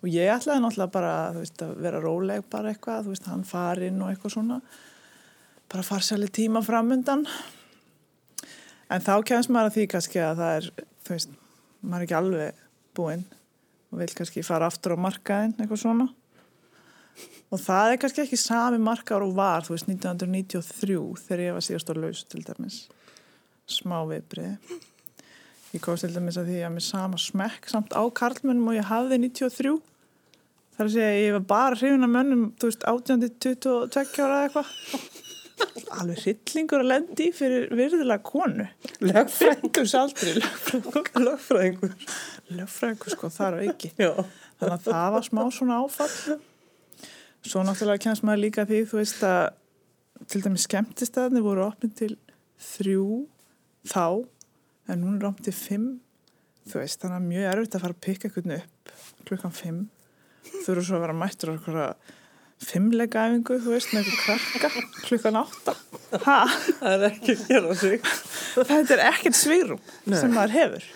[0.00, 4.00] Og ég ætlaði náttúrulega bara veist, að vera róleg bara eitthvað, þú veist, hann farinn
[4.00, 4.60] og eitthvað svona.
[5.70, 7.26] Bara farsæli tíma framöndan.
[8.90, 10.64] En þá kemst maður að því kannski að það er,
[11.06, 11.36] þú veist,
[11.80, 12.64] maður er ekki alveg
[12.98, 13.22] búinn
[13.90, 16.08] og vil kannski fara aftur á markaðin eitthvað svona.
[17.54, 21.66] Og það er kannski ekki sami markaður og var, þú veist, 1993 þegar ég var
[21.68, 22.80] síðast á laus til dæmis.
[23.70, 24.80] Smá viðbriði.
[25.70, 28.90] Ég komst til dæmis að því að mér sama smekk samt á karlmennum og ég
[28.90, 29.78] hafði 93.
[30.74, 34.76] Það er að segja ég var bara hrifin að mönnum, þú veist, 18-22 ára eitthvað.
[36.00, 38.66] Alveg hryllingur að lendi fyrir virðilega konu.
[39.04, 40.36] Lögfræðingur saldri.
[41.20, 41.94] Lögfræðingur.
[42.56, 43.92] Lögfræðingur, sko, þar á ekki.
[43.98, 44.12] Já.
[44.60, 46.38] Þannig að það var smá svona áfall.
[47.40, 49.42] Svo náttúrulega kemst maður líka því þú veist að
[50.28, 52.10] til dæmis skemmtistæðinni voru opnið til
[52.60, 53.06] þrjú
[53.88, 54.04] þá
[54.90, 55.88] en núna er opnið til fimm
[56.68, 58.92] þú veist þannig að mjög erfitt að fara að pikka einhvern upp
[59.28, 59.80] klukkan fimm
[60.50, 61.88] þú eru svo að vera mættur á einhverja
[62.64, 64.70] fimmleika efingu þú veist með einhver krakka
[65.06, 65.76] klukkan átta.
[66.26, 66.36] Ha?
[66.80, 68.04] Það er ekki að gera sig
[68.56, 70.90] Þetta er ekkert svírum sem maður hefur.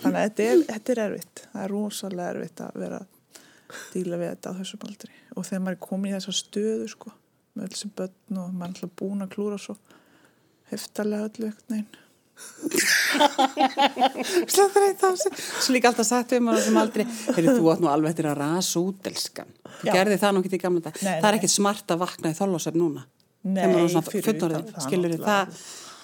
[0.00, 1.44] Þannig að þetta er, þetta er erfitt.
[1.52, 3.02] Það er rosalega erfitt að vera
[3.92, 7.12] díla við þetta á þessu baldri og þegar maður er komin í þessa stöðu sko
[7.56, 9.76] með öll sem börn og maður er alltaf búin að klúra svo
[10.70, 12.05] heftalega öllu ekkert neginn
[14.46, 17.04] Slöfður eitt á sig Svo líka alltaf sagt við maður sem aldrei
[17.36, 19.50] Heyrðu þú átt nú alveg eftir að rasa út elskan.
[19.80, 22.38] Þú gerði það nú ekki í gamla dag Það er ekkit smart að vakna í
[22.38, 23.06] þóllásef núna.
[23.46, 23.62] Nei,
[24.10, 25.58] fyrir það, skilur það,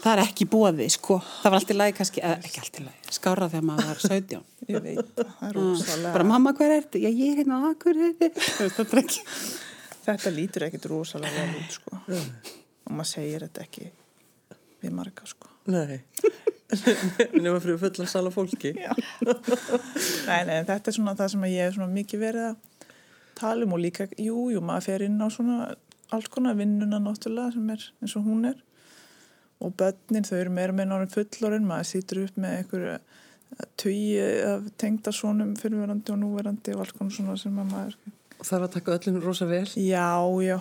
[0.05, 3.49] það er ekki bóði sko, það var alltaf læg kannski, eða ekki alltaf læg, skára
[3.51, 4.45] þegar maður var 17.
[4.69, 6.13] Ég veit, það er rosalega.
[6.15, 7.03] Bara mamma hver er þetta?
[7.03, 7.99] Já ég er hérna á akkur,
[10.07, 11.99] þetta lítur ekkit rosalega út sko.
[12.13, 13.91] Og maður segir þetta ekki
[14.85, 15.52] við marga sko.
[15.71, 16.01] Nei,
[17.45, 18.73] nema fyrir fulla sala fólki.
[18.75, 22.91] nei, nei, þetta er svona það sem ég er mikið verið að
[23.39, 25.73] tala um og líka, jú, jú, maður fer inn á svona
[26.13, 28.59] alls konar vinnuna náttúrulega sem er eins og hún er.
[29.63, 32.97] Og börnin þau eru meira meina orðin fullorinn maður sýtur upp með einhverju
[33.79, 37.97] tugi af tengdarsónum fyrirverandi og núverandi og alls konar svona sem maður
[38.43, 39.67] og það var að taka öllum rosa vel.
[39.79, 40.09] Já,
[40.43, 40.57] já,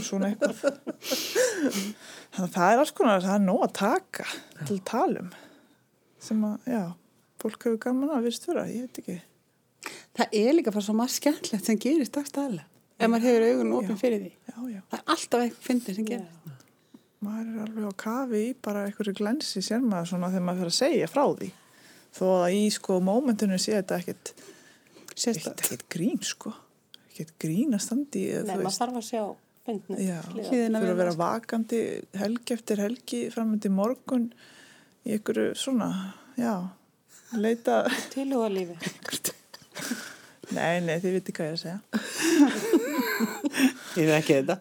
[0.00, 0.62] svona eitthvað.
[2.32, 4.28] Þannig að það er alls konar það er nóg að taka
[4.64, 5.28] til talum
[6.26, 6.82] sem að, já
[7.42, 9.18] fólk hefur gaman að virðst vera, ég veit ekki.
[10.16, 12.64] Það er líka bara svo margt skemmtlegt sem gerist dagstæðilega
[12.96, 14.32] ef maður hefur augun ofin fyrir því.
[14.48, 14.80] Já, já.
[14.88, 16.54] það er alltaf eitthvað fyndir sem gerir
[17.26, 20.72] maður er alveg á kafi í bara einhverju glensi sér maður svona þegar maður fyrir
[20.72, 21.48] að segja frá því.
[22.16, 24.32] Þó að í sko mómentinu sé þetta ekkert
[25.16, 26.52] ekkert grín sko
[27.16, 29.22] ekkert grín að standi Nei, maður þarf að sjá
[29.66, 31.82] fyndinu Já, fyrir að vera vakandi
[32.20, 34.28] helgi eftir helgi framöndi morgun
[35.06, 35.90] í einhverju svona
[36.38, 36.54] já,
[37.34, 38.76] leita Tilhuga lífi
[40.54, 41.78] Nei, nei, þið viti hvað ég að segja.
[43.96, 44.56] Ég veit ekki þetta.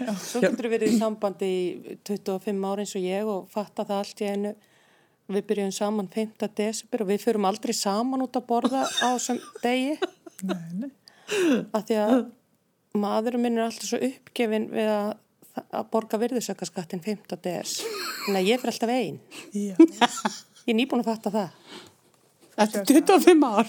[0.00, 0.10] Já.
[0.24, 4.02] Svo getur við verið í sambandi í 25 ári eins og ég og fatta það
[4.02, 4.52] allt í einu.
[5.28, 6.48] Við byrjum saman 5.
[6.58, 9.98] desember og við fyrum aldrei saman út að borða á þessum degi.
[10.48, 10.90] Nei, nei.
[11.76, 12.14] Af því að
[12.98, 15.10] maðurum minn er alltaf svo uppgefin við að,
[15.68, 17.36] að borga virðusökkaskattin 5.
[17.44, 17.78] des.
[18.24, 19.20] Þannig að ég fyrir alltaf einn.
[19.52, 21.76] Ég er nýbúin að fatta það.
[22.58, 23.66] Þetta er 25 ár.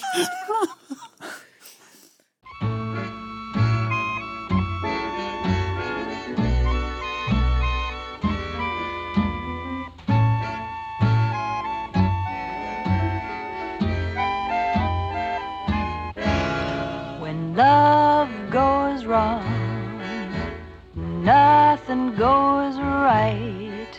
[17.59, 19.43] Love goes wrong,
[20.95, 23.93] nothing goes right.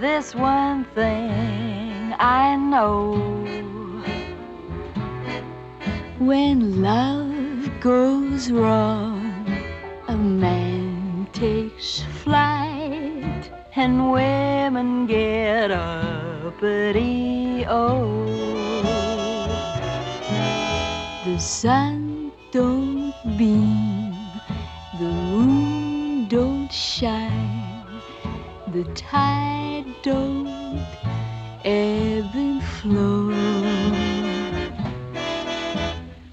[0.00, 2.94] This one thing I know
[6.18, 9.44] when love goes wrong,
[10.06, 17.66] a man takes flight and women get uppity.
[17.68, 18.24] Oh,
[21.26, 21.97] the sun
[22.50, 24.14] don't beam,
[24.98, 27.84] the moon don't shine,
[28.68, 30.48] the tide don't
[31.64, 33.30] ebb and flow.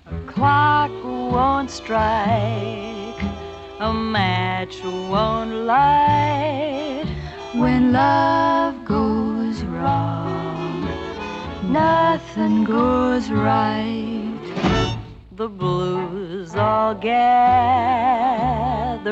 [0.06, 3.21] A clock won't strike,
[3.82, 7.06] a match won't light
[7.56, 10.88] when love goes wrong.
[11.69, 14.24] Nothing goes right.
[15.38, 17.17] The blues all gather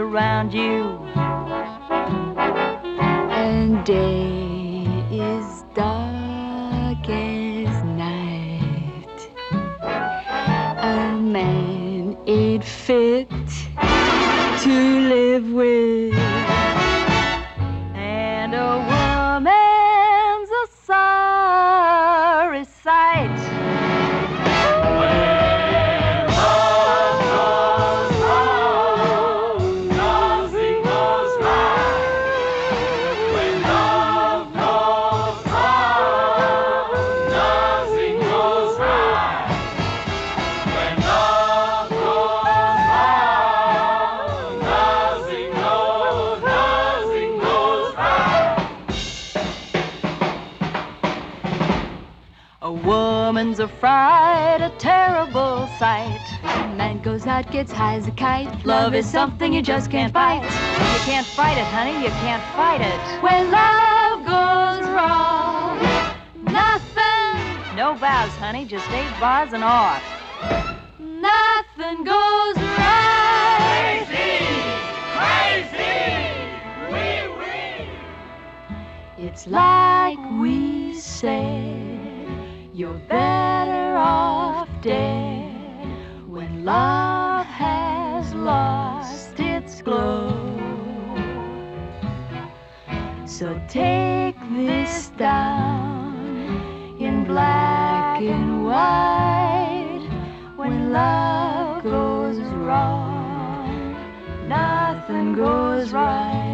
[0.05, 0.97] round you,
[3.29, 9.29] and day is dark as night.
[9.81, 13.29] A man ain't fit
[14.61, 16.12] to live with,
[53.83, 56.25] fright, a terrible sight.
[56.77, 58.65] Man goes out, gets high as a kite.
[58.65, 60.41] Love is something you just can't fight.
[60.41, 62.99] You can't fight it, honey, you can't fight it.
[63.21, 65.77] When love goes wrong,
[66.45, 67.75] nothing.
[67.75, 70.01] No vows, honey, just eight bars and off.
[70.97, 74.05] Nothing goes right.
[74.07, 74.45] Crazy!
[75.17, 75.97] Crazy!
[76.89, 79.27] Wee wee!
[79.27, 81.92] It's like we said,
[82.73, 85.53] you're better off dead
[86.27, 90.31] when love has lost its glow.
[93.27, 100.09] So take this down in black and white
[100.55, 103.95] when love goes wrong,
[104.47, 106.53] nothing goes right.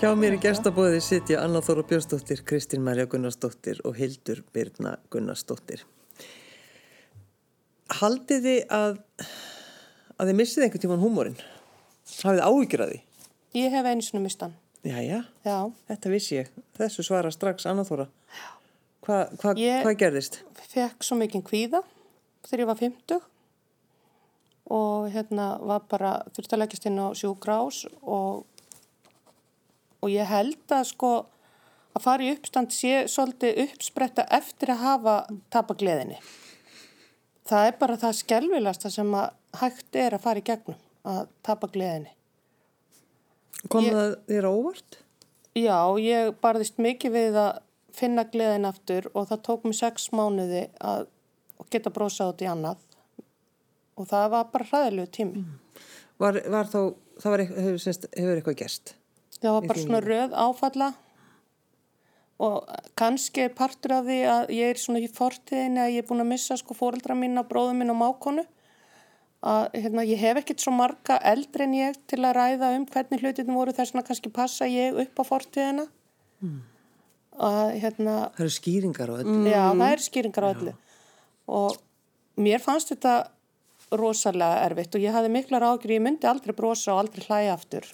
[0.00, 5.82] Hjá mér í gestabóði sitja Anna Þóra Björnsdóttir, Kristín Marja Gunnarsdóttir og Hildur Birna Gunnarsdóttir.
[8.00, 8.96] Haldið þið að,
[10.16, 11.36] að þið missið einhvern tíman húmórin?
[12.22, 13.00] Hafið áhyggjur að því?
[13.60, 14.54] Ég hef einu sinni mistan.
[14.88, 15.56] Jæja, Já,
[15.90, 16.48] þetta vissi ég.
[16.78, 18.06] Þessu svara strax Anna Þóra.
[19.04, 20.40] Hva, hva, Ég- Hvað gerðist?
[20.70, 21.82] fekk svo mikinn kvíða
[22.46, 23.20] þegar ég var 50
[24.70, 26.12] og hérna var bara
[26.62, 28.46] leggjast inn á sjúkrás og,
[30.00, 31.10] og ég held að sko
[31.96, 35.16] að fara í uppstand sé svolítið uppspretta eftir að hafa
[35.50, 36.20] tapa gleðinni.
[37.50, 41.70] Það er bara það skelvilasta sem að hægt er að fara í gegnum, að tapa
[41.72, 42.12] gleðinni.
[43.68, 45.00] Kom Ég- það þér óvart?
[45.58, 47.58] Já, ég barðist mikið við að
[47.92, 51.08] finna gleðin aftur og það tók mér sex mánuði að
[51.70, 52.78] geta brósa út í annað
[53.98, 55.42] og það var bara hræðilegu tími.
[56.20, 58.94] Var, var þá, það var, hefur, hefur eitthvað gerst?
[59.40, 60.90] Það var bara svona röð áfalla.
[62.40, 66.08] Og kannski er partur af því að ég er svona í fortíðinni að ég er
[66.08, 68.46] búin að missa sko fóreldra mína, bróðu mín og mákonu
[69.40, 73.22] að hérna, ég hef ekkert svo marga eldri en ég til að ræða um hvernig
[73.22, 73.72] hlutinu voru.
[73.76, 75.86] Þess vegna kannski passa ég upp á fortíðina.
[77.40, 79.36] Að hérna Það eru skýringar á þetta.
[79.48, 80.74] Já, það eru skýringar á öllu.
[81.60, 81.78] Og
[82.40, 83.14] mér fannst þetta
[83.96, 87.88] rosalega erfitt og ég hafði miklar ágjur, ég myndi aldrei brosa og aldrei hlæja aftur.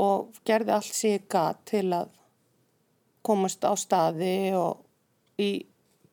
[0.00, 2.08] Og gerði allt sem ég gat til að
[3.26, 4.80] komast á staði og
[5.40, 5.66] í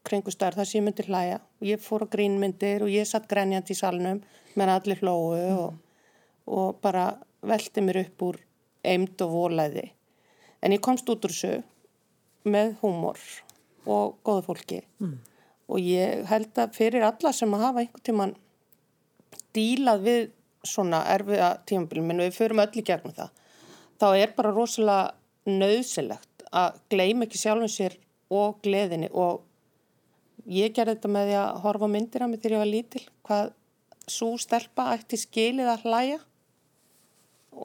[0.06, 1.40] kringustar þar sem ég myndi hlæja.
[1.66, 4.22] Ég fór á grínmyndir og ég satt grenjandi í salnum
[4.56, 5.74] meðan allir hlóu og,
[6.50, 7.12] og bara
[7.46, 8.40] velti mér upp úr
[8.84, 9.90] eimd og volæði.
[10.64, 11.62] En ég komst út úr þessu
[12.50, 13.20] með húmor
[13.90, 14.80] og góðu fólki
[15.70, 18.36] og ég held að fyrir alla sem að hafa einhvern tíman
[19.56, 20.22] dílað við
[20.68, 21.52] svona erfiða
[22.02, 23.30] minn og við förum öll í gegnum það
[24.00, 27.96] þá er bara rosalega nöðsilegt að gleyma ekki sjálfum sér
[28.34, 29.10] og gleðinni.
[29.12, 29.42] Og
[30.50, 33.54] ég gerði þetta með því að horfa myndir af mig þegar ég var lítil hvað
[34.10, 36.20] svo stelpa ætti skilið að hlæja.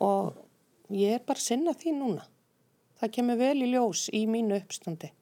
[0.05, 0.33] Og
[0.93, 2.25] ég er bara að sinna því núna.
[3.01, 5.13] Það kemur vel í ljós í mínu uppstandi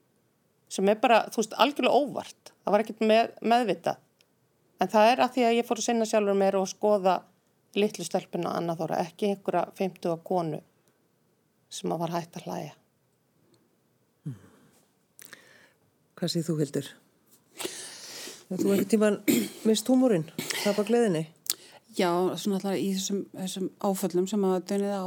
[0.73, 2.51] sem er bara, þú veist, algjörlega óvart.
[2.65, 3.93] Það var ekkert með, meðvita
[4.81, 7.17] en það er að því að ég fór að sinna sjálfur mér og skoða
[7.79, 10.61] litlu stelpuna annað þóra, ekki einhverja 50 konu
[11.73, 12.73] sem að var hægt að hlæja
[16.23, 16.89] Hvað séð þú hildur?
[18.53, 19.17] Þú ekki tíman
[19.67, 20.29] mist húmúrin,
[20.61, 21.23] það var gleðinni.
[21.97, 25.03] Já, svona alltaf í þessum, þessum áföllum sem að dönið á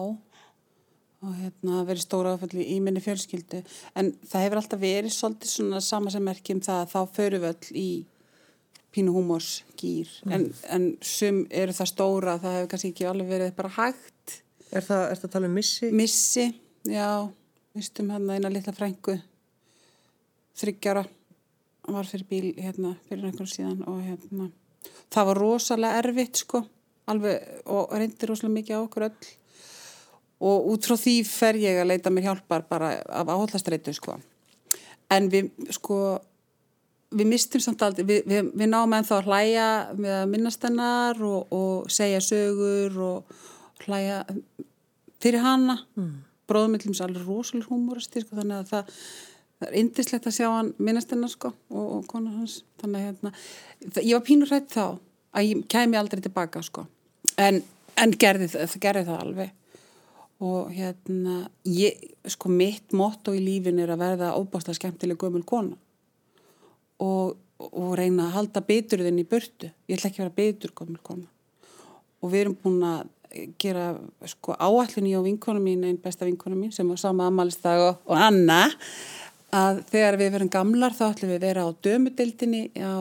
[1.26, 3.62] og hérna verið stóra áfölli í minni fjölskyldu
[3.96, 7.54] en það hefur alltaf verið svolítið svona sama sem merkjum það að þá förum við
[7.54, 7.88] öll í
[8.96, 10.36] pínu húmors gýr mm.
[10.36, 10.46] en,
[10.76, 14.15] en sum eru það stóra það hefur kannski ekki alveg verið bara hægt
[14.72, 15.92] Er það, að tala um missi?
[15.94, 16.50] Missi,
[16.90, 17.30] já.
[17.76, 19.20] Vistum hann að eina litla frængu
[20.56, 21.04] þryggjara
[21.92, 24.48] var fyrir bíl hérna fyrir einhverjum síðan og hérna
[25.14, 26.62] það var rosalega erfitt sko.
[27.12, 29.34] Alveg og reyndir rosalega mikið á okkur öll.
[30.46, 34.18] Og út frá því fer ég að leita mér hjálpar bara af áhaldastreitu sko.
[35.14, 36.00] En við sko
[37.16, 41.22] við mistum samt aldrei, við, við, við náum ennþá að hlæja með að minnast hennar
[41.24, 43.38] og, og segja sögur og
[43.84, 44.24] hlæja
[45.22, 45.80] fyrir hana.
[45.96, 46.24] Mm.
[46.46, 48.90] bróðumillum er alveg rosalega humoristi sko þannig að það
[49.60, 52.60] það er indislegt að sjá hann minnast hennar sko og, og konar hans.
[52.82, 53.32] Þannig að hérna,
[54.02, 54.84] ég var pínur hrætt þá
[55.36, 56.86] að ég kæmi aldrei tilbaka sko.
[57.42, 57.62] En,
[58.00, 59.54] en gerði það, gerði það alveg.
[60.46, 61.38] Og hérna
[61.72, 65.78] ég, sko mitt motto í lífin er að verða óbásta skemmtileg gömul kona.
[67.04, 67.36] Og,
[67.72, 69.72] og reyna að halda biturðin í burtu.
[69.88, 71.30] Ég ætla ekki að vera bitur gömul kona.
[72.24, 73.08] Og við erum búin að
[73.62, 73.94] gera
[74.30, 78.04] sko áallin í á vinkona mín einn besta vinkona mín sem var sama amalistag og,
[78.10, 78.66] og Anna
[79.56, 82.96] að þegar við verum gamlar þá ætlum við að vera á dömudildinni á,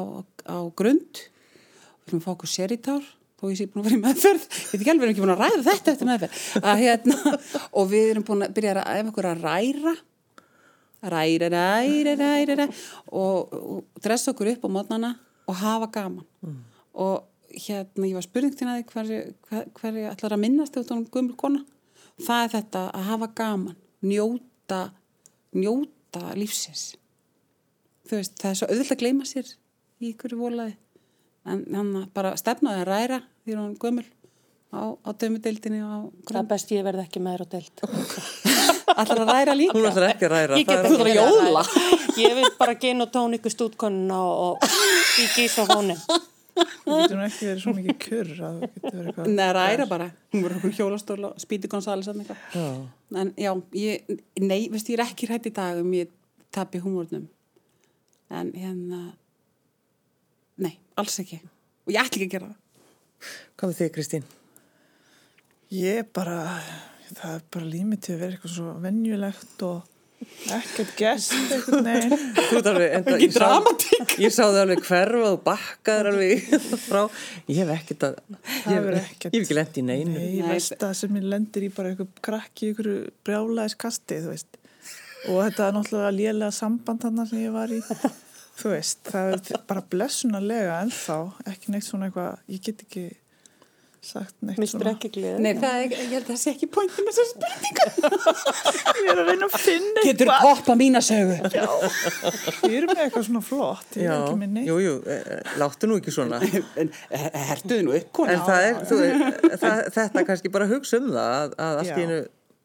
[0.46, 1.22] á grund.
[1.24, 3.06] Við ætlum að fá okkur séritár
[3.40, 4.44] þó ég sé búin að vera í meðferð.
[4.44, 6.42] Ég veit ekki alveg, við erum ekki búin að ræða þetta eftir meðferð.
[6.62, 7.38] Að, hérna,
[7.80, 9.94] og við erum búin að byrja að ef okkur að ræra
[11.04, 12.66] ræra, ræra, ræra, ræra
[13.12, 15.10] og, og dressa okkur upp á mótnana
[15.44, 16.24] og hafa gaman.
[16.40, 16.60] Mm.
[16.94, 17.24] og
[17.66, 21.36] hérna ég var spurning til það hverju hver, hver ætlar að minnast þú erum gummul
[21.38, 21.64] kona?
[22.24, 24.80] Það er þetta að hafa gaman njóta
[25.54, 26.94] njóta lífsins.
[28.04, 29.54] Þú veist, það er svo auðvitað að gleyma sér
[30.02, 30.76] í ykkur volaði
[31.48, 34.04] en hann bara stefnaði að ræra því hann gömul
[34.72, 35.80] á, á dömudeildinni
[36.28, 37.84] Það er best ég verði ekki meður á deild.
[39.00, 39.74] Ætlar að ræra líka?
[39.76, 41.64] Hún ætlar ekki að ræra Ég ekki að jóla.
[42.20, 46.00] Ég vil bara gin og tóniku stúdkonuna og, og í gís og hónin
[46.54, 48.28] Það getur nú ekki verið svo mikið kjör
[49.26, 50.10] Nei, ræra bara.
[50.32, 55.50] Hún voru okkur hjólastóla, spíti Gonzáles En já, ég, nei, veist ég er ekki hrætt
[55.50, 56.12] í dag um ég
[56.54, 57.26] tapi húmórnum
[58.30, 59.02] En hérna
[60.62, 61.40] Nei, alls ekki.
[61.84, 62.58] Og ég ætl ekki að gera það.
[63.58, 64.26] Hvað með þig Kristín?
[65.74, 66.36] Ég bara
[67.14, 69.93] það er bara límið til að vera eitthvað svo vennjulegt og
[70.54, 74.16] ekkert gest ekki dramatík.
[74.22, 76.44] ég sá það alveg hverfa og bakkaður alveg
[76.84, 77.00] frá.
[77.50, 80.18] Ég hef ekkert að ég hef ekki, ekki lendið í neinu.
[80.18, 82.90] Nei, ég veist það sem ég lendir í bara eitthvað krakki ykkur
[83.26, 87.80] brjálaðiskasti og þetta er náttúrulega lélega samband hann sem ég var í.
[88.54, 91.16] Þú veist, það er bara blessunarlega en þá,
[91.50, 93.08] ekki neitt svona eitthvað ég get ekki
[94.06, 94.92] sagt neitt Mistur svona.
[94.94, 95.40] ekki gleði.
[95.44, 97.86] Nei, það er, ég held að það sé ekki pointin með þessu spurningu.
[99.04, 100.08] ég er að reyna að finna eitthvað.
[100.10, 101.38] Getur poppa mína sögu.
[101.54, 101.66] Já,
[102.68, 103.98] ég er með eitthvað svona flott.
[103.98, 104.14] Já,
[104.68, 106.40] jú, jú, eh, láttu nú ekki svona.
[106.44, 108.36] Hertuðu nú kona.
[108.36, 109.00] En það er, þú,
[109.64, 112.22] það, þetta kannski bara hugsa um það að, að allt í einu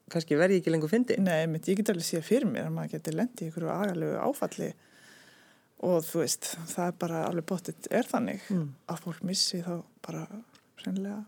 [0.10, 1.18] kannski verði ekki lengur fyndi.
[1.22, 4.22] Nei, mitt, ég get alveg síðan fyrir mér að maður geti lendið í einhverju agalegu
[4.26, 4.70] áfalli
[5.88, 8.66] og þú veist, það er bara alveg bóttið er þannig mm.
[8.92, 9.74] að fólk missi þá
[10.06, 10.26] bara
[10.84, 11.24] sennilega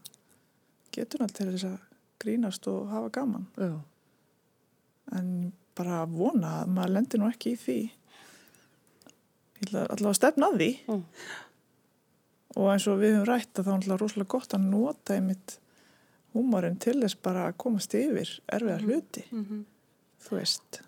[0.92, 1.80] getur náttúrulega til þess að
[2.22, 3.74] grínast og hafa gaman Já.
[5.18, 5.32] en
[5.78, 7.80] bara vona að maður lendir nú ekki í því
[9.62, 11.04] allavega að stefna að því mm.
[12.58, 15.58] og eins og við höfum rætt að það er alltaf rosalega gott að nota einmitt
[16.36, 18.88] húmarinn til þess bara að komast yfir erfiða mm.
[18.88, 19.64] hluti mm -hmm.
[20.26, 20.84] þú veist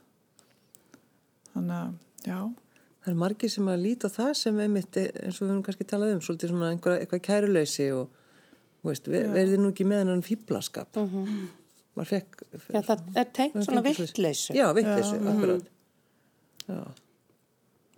[1.54, 1.96] þannig að,
[2.26, 2.40] já
[3.04, 6.14] Það er margir sem að líta það sem einmitt eins og við höfum kannski talað
[6.14, 8.22] um svolítið svona einhver, eitthvað kæruleysi og
[8.84, 11.28] veist, ver, verði nú ekki með hennan fýblaskap uh mhm.
[11.28, 11.46] -huh.
[11.96, 15.70] maður fekk Já, það er tengt svona vittleysu Já, vittleysu, akkurat.
[16.68, 16.84] Já.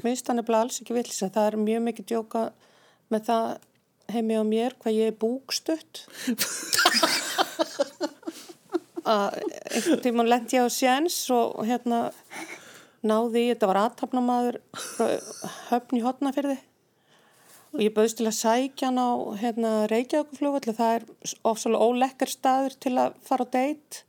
[0.03, 2.51] Mér finnst þannig að alls ekki vittleysa það er mjög mikið djóka
[3.09, 3.45] með það
[4.11, 6.05] heimi á mér hvað ég er búkstutt.
[9.05, 9.37] Að
[9.69, 12.09] einhvern tíma lendi ég á séns og hérna
[13.05, 14.57] náði í, þetta var aðtapnamaður
[15.69, 16.57] höfn í hotnafyrði
[17.75, 19.11] og ég bauðst til að sækja hann á
[19.41, 21.07] hérna, Reykjavíkuflugvalli, það er
[21.43, 24.01] ofsalega ólekkar staður til að fara á deitt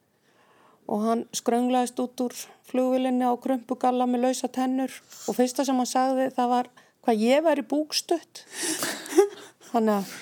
[0.87, 2.35] og hann skrönglaðist út úr
[2.71, 4.93] flugvilinni á krumpugalla með lausa tennur
[5.27, 6.71] og fyrsta sem hann sagði það var
[7.07, 8.45] hvað ég var í búkstutt
[9.73, 10.15] þannig að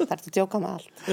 [0.00, 1.06] það er að djóka með allt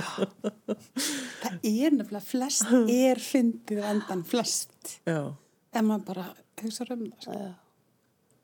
[1.37, 5.33] Það er nefnilega flest er fyndið endan flest Já.
[5.73, 6.27] ef maður bara
[6.61, 7.49] hugsa um það.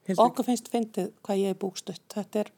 [0.03, 0.25] sko.
[0.25, 2.51] Okkur finnst fyndið hvað ég er búkstutt þetta er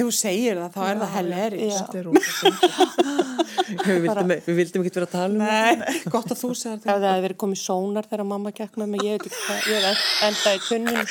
[0.00, 1.76] þú segir það þá er það hellerist.
[1.76, 1.78] Já.
[1.86, 2.46] Þetta er rosa
[3.86, 5.46] við, vildum, ekki vera að tala um það.
[5.82, 9.00] Nei, gott að þú segir það hefði verið komið sónar þegar mamma gekk með mig
[9.06, 9.98] ég veit ekki hvað, ég hef
[10.28, 11.08] enda í tunnin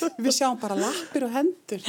[0.00, 1.82] Við sjáum bara lappir og hendur.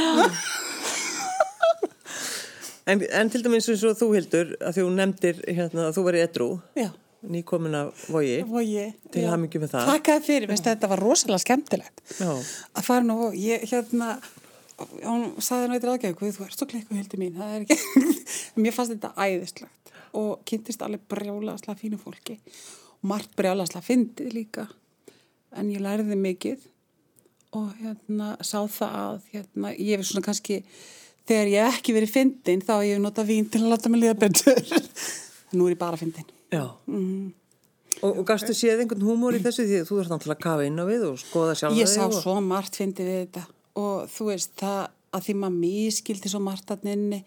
[2.90, 6.18] En, en til dæmis eins og þú Hildur, að þú nefndir hérna, að þú var
[6.18, 6.90] í Edrú, Já,
[7.32, 8.40] nýkomin af vogi.
[8.42, 8.96] og ég.
[9.14, 9.30] Til já.
[9.32, 9.92] hamingju með það.
[9.94, 12.02] Takkaði fyrir, veist þetta var rosalega skemmtilegt.
[12.18, 12.32] Já.
[12.74, 14.16] Að fara nú, og ég hérna,
[15.04, 17.72] hún saði nú eitthvað aðgæðu, þú ert svo klikku hildi mín, það
[18.62, 22.38] mér fannst þetta æðislegt og kynntist alveg brjálaslega fínu fólki.
[23.02, 24.68] Og margt brjálaslega fyndið líka,
[25.56, 26.68] en ég læriði mikið
[27.58, 30.62] og hérna sá það að hérna, ég hef svona kannski
[31.28, 34.04] þegar ég hef ekki verið fyndin þá hef ég nota vín til að láta mig
[34.04, 34.62] líða betur.
[35.56, 36.28] Nú er ég bara fyndin.
[36.52, 36.66] Já.
[36.88, 37.32] Mhm.
[38.02, 39.66] Og, og gastu séð einhvern húmor í þessu?
[39.68, 42.06] Því að þú ert náttúrulega að kafa inn á við og skoða sjálf ég sá
[42.16, 43.44] svo margt fyndið við þetta
[43.80, 47.22] og þú veist það að því maður miskildi svo margt að nynni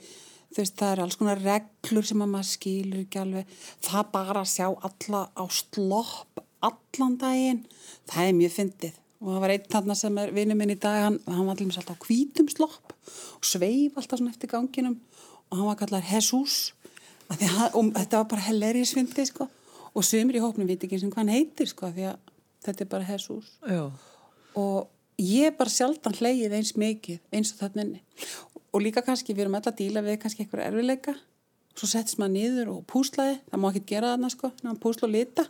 [0.55, 3.55] þú veist það eru alls konar reglur sem að maður skilur ekki alveg.
[3.85, 7.65] Það bara að sjá alla á slopp allan daginn
[8.11, 9.01] það er mjög fyndið.
[9.25, 11.97] Og það var einn þarna sem er vinnu minn í dag hann, hann var alltaf
[11.97, 14.99] á hvítum slopp og sveif alltaf svona eftir ganginum
[15.49, 16.05] og hann var kallar
[17.65, 19.49] að- og þetta var bara hilarious fyndið sko.
[19.95, 22.19] Og sumir í hópnum viti ekki sem hvað hann heitir sko því að
[22.65, 23.05] þetta er bara
[23.69, 23.91] Já.
[24.55, 24.89] og
[25.21, 28.03] ég er bara sjaldan hleyið eins mikið eins og þarna inni.
[28.75, 31.15] Og líka kannski við erum alltaf að díla við kannski eitthvað erfileika
[31.75, 33.39] svo settist maður niður og púslaði.
[33.51, 34.51] Það má ekki gera þarna sko,
[34.83, 35.45] púsla og lita.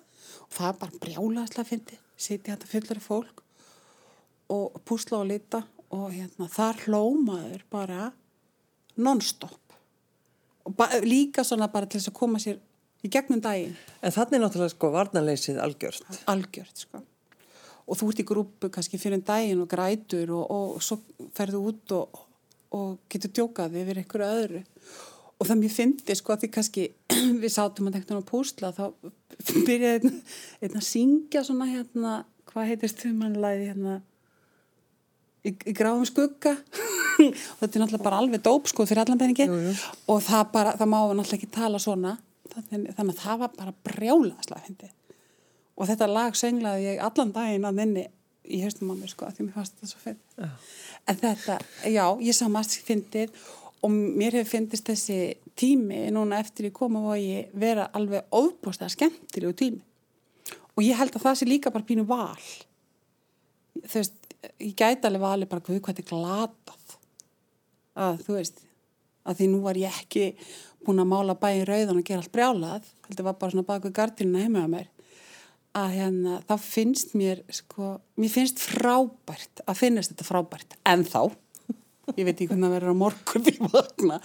[0.48, 3.42] Og það er bara brjálaðslega fyndi sitja þetta fullari fólk
[4.54, 5.62] og púsla og lita.
[5.94, 8.12] Og hérna, þar hlómaður bara
[8.96, 9.60] non-stop.
[10.64, 12.58] Og ba- líka svona bara til þess að koma sér
[13.04, 13.76] í gegnum daginn.
[14.02, 16.04] En þannig náttúrulega sko varnarleysið algjört.
[16.26, 17.02] algjört sko.
[17.84, 21.00] Og þú ert í grúpu kannski fyrir en daginn og grætur og, og svo
[21.36, 22.22] ferðu út og,
[22.76, 24.62] og getur djókað yfir einhverju öðru.
[25.34, 26.86] Og það mér fyndi sko að því kannski
[27.42, 28.84] við sátum að tekna á púsla þá
[29.68, 30.18] byrjaði einn,
[30.62, 32.16] einn að syngja svona hérna,
[32.50, 34.00] hvað heitir stuðmannlæði hérna?
[35.44, 36.56] Í, í gráðum skugga.
[36.56, 40.88] Og þetta er náttúrulega bara alveg dóp sko fyrir allan peningi og það bara, það
[40.88, 42.16] má náttúrulega ekki tala svona.
[42.54, 44.92] Þannig, þannig að það var bara brjálaðslega fyndið
[45.74, 48.06] og þetta lag sönglaði ég allan daginn að minni
[48.44, 50.48] í höstum á mér sko, því mér fannst þetta svo fyndið
[51.10, 51.58] en þetta,
[51.90, 53.32] já, ég sá margt fyndið
[53.84, 55.18] og mér hefur fyndist þessi
[55.58, 59.82] tími núna eftir ég koma og ég vera alveg óbústað skemmtilegu tími.
[60.74, 62.46] Og ég held að það sé líka bara pínu val.
[63.84, 64.16] Þú veist,
[64.58, 66.96] ég gæti alveg valið bara hvað þetta er glatað.
[67.94, 68.64] Að þú veist
[69.24, 70.24] að því nú var ég ekki
[70.84, 74.42] búin að mála bæin rauðan og gera allt brjálað þetta var bara svona baku gardinuna
[74.44, 74.90] heima á mér
[75.74, 81.20] að hérna, þá finnst mér sko, mér finnst frábært að finnast þetta frábært, en þá
[82.18, 84.20] ég veit ekki hvernig að vera á morgun því vakna,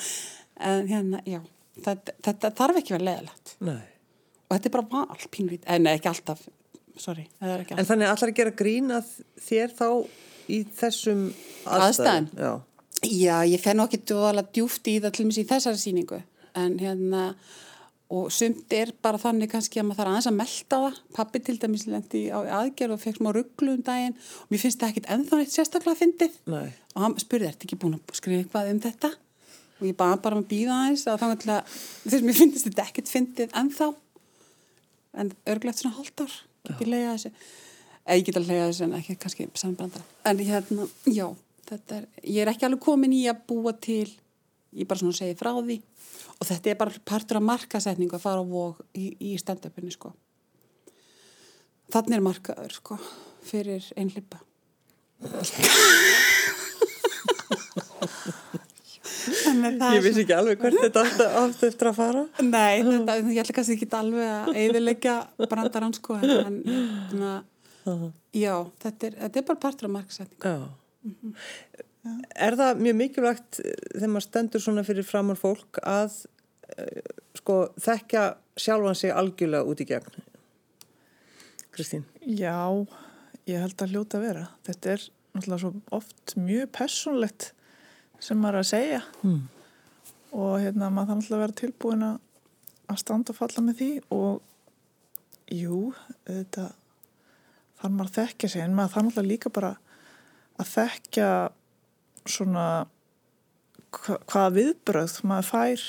[0.70, 1.42] en hérna já,
[1.88, 6.12] þetta, þetta þarf ekki vera leðilegt og þetta er bara val, pínvít, en nei, ekki
[6.12, 6.46] alltaf
[7.00, 9.14] sorry, það ekki En alltaf þannig allar að gera grín að
[9.46, 9.88] þér þá
[10.50, 11.30] í þessum
[11.70, 12.28] Aðstæðum?
[12.34, 12.52] Já.
[13.00, 16.22] Já, ég fenn okkur dvoðalega djúft í það til mér í þessari síningu
[16.60, 17.24] en hérna
[18.10, 21.00] og sumt er bara þannig kannski að maður þarf aðeins að melda það.
[21.18, 24.18] Pappi til dæmis lendi á aðgerð og fekk smá rugglu um daginn.
[24.18, 26.38] Og mér finnst það ekkit ennþá neitt sérstaklega fyndið.
[26.50, 26.70] Nei.
[26.96, 29.14] og hann spurði, ertu ekki búin að skrifa eitthvað um þetta?
[29.80, 31.06] Og ég baði bara um að býða aðeins.
[31.06, 33.92] Að til að, þess að mér finnst þetta ekkit fyndið ennþá.
[35.22, 36.00] En örglegt svona
[36.70, 37.32] get ég leiða þessu?
[38.06, 41.28] Eða ég get að leiða þessu en ekki kannski saman brandara en hérna, já
[41.70, 44.08] er, ég er ekki alveg komin í að búa til
[44.76, 45.80] ég bara svona segi frá því.
[46.40, 50.14] Og þetta er bara partur af markasetningu að fara á vóg í, í stand-upinu sko.
[51.90, 53.00] Þannig er markaður sko
[53.50, 54.42] fyrir einhlipa
[59.30, 62.22] Ég vissi ekki alveg hvert þetta átti eftir að fara.
[62.46, 65.16] Nei, þetta, ég ætla kannski ekki alveg að eðilegja
[65.52, 67.26] brandarann sko en, en
[68.36, 68.54] já,
[68.84, 70.58] þetta er, þetta er bara partur af markasetningu Já.
[72.40, 77.58] Er það mjög mikilvægt eh, þegar maður stendur svona fyrir framar fólk að uh, sko
[77.82, 78.24] þekkja
[78.60, 80.24] sjálfan sig algjörlega út í gegn?
[81.76, 82.06] Kristín?
[82.24, 82.56] Já,
[83.48, 84.46] ég held að hljóta að vera.
[84.68, 87.52] Þetta er náttúrulega svo oft mjög personlegt
[88.20, 89.44] sem maður er að segja Mm.
[90.32, 92.18] og hérna maður þarf náttúrulega að vera tilbúin að
[92.90, 94.42] að standa og falla með því og
[95.54, 95.80] jú,
[96.26, 96.66] þetta
[97.80, 99.72] þarf maður að þekkja sig en maður þarf náttúrulega líka bara
[100.60, 101.30] að þekkja
[102.28, 102.66] svona
[103.96, 105.86] hva, hvaða viðbröð maður fær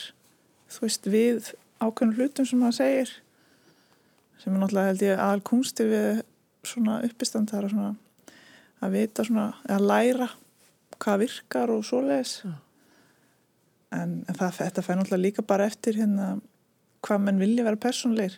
[0.71, 1.51] þú veist við
[1.81, 3.17] ákveðnum hlutum sem maður segir
[4.41, 6.23] sem er náttúrulega held ég aðal kunsti við
[6.67, 7.91] svona uppistand það er svona
[8.81, 10.29] að vita svona, að læra
[11.01, 12.35] hvað virkar og svoleiðis.
[13.91, 16.35] En, en það, þetta fær náttúrulega líka bara eftir hérna
[17.05, 18.37] hvað menn vilja vera persónleir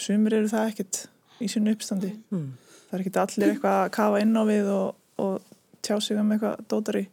[0.00, 1.00] sumir eru það ekkert
[1.40, 2.10] í sínu uppstandi.
[2.32, 2.50] Mm.
[2.88, 6.34] það er ekkert allir eitthvað að kafa inn á við og, og tjá sig um
[6.34, 7.04] eitthvað dótari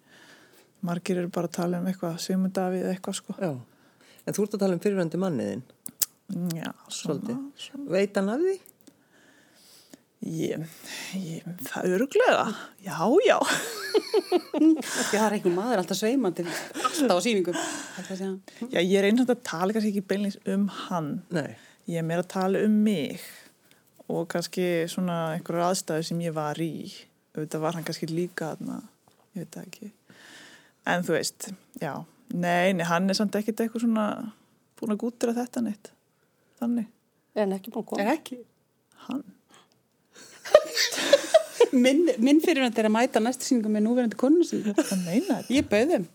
[0.85, 3.51] margir eru bara að tala um eitthvað Sigmund Davíð eitthvað sko Já.
[4.27, 5.61] En þú ert að tala um fyrirvændi manniðin.
[6.57, 7.85] já, svona, svona.
[7.93, 8.55] Veit hann af því?
[10.27, 10.63] Ég,
[11.13, 12.47] ég, það öruglega
[12.83, 12.97] já,
[13.29, 13.37] já
[14.97, 17.17] Það er einhver maður alltaf sveimandi alltaf á
[18.25, 18.39] hann.
[18.73, 21.11] Já, ég er eins og að tala kannski ekki beinleins um hann.
[21.31, 21.53] Nei.
[21.87, 23.21] Ég er meira að tala um mig
[24.11, 26.89] og kannski svona einhverjar aðstæðu sem ég var í.
[27.37, 28.81] Þetta var hann kannski líka þarna,
[29.37, 29.91] ég veit það ekki.
[30.87, 31.49] En þú veist,
[31.81, 31.93] já,
[32.33, 34.05] nei, nei, hann er samt ekkert eitthvað svona
[34.79, 35.91] búin að gútira þetta neitt.
[36.61, 36.87] Þannig,
[37.37, 38.05] En ekki búin að koma.
[38.05, 38.39] Er ekki?
[39.07, 39.23] hann.
[41.77, 44.45] Minn, minn fyrirvænt er að mæta næstu sýningum með núverandi konu.
[44.47, 45.39] Það þetta.
[45.51, 46.05] Ég bauð þeim.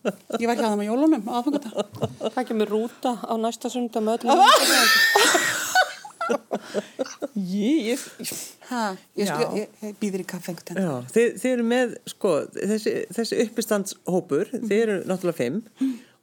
[0.41, 1.85] Ég var hjá þeim á jólunum aðfangata.
[2.23, 4.41] Það kemur rúta á næsta sunda með öllum.
[7.37, 8.33] Ég, ég,
[8.69, 8.83] Ha,
[9.19, 10.89] ég, sko, ég, ég býður í kaffe einhvern veginn.
[10.89, 15.63] Já, þið, þið eru með, sko, þessi, þessi uppistandshópur, þið eru náttúrulega fimm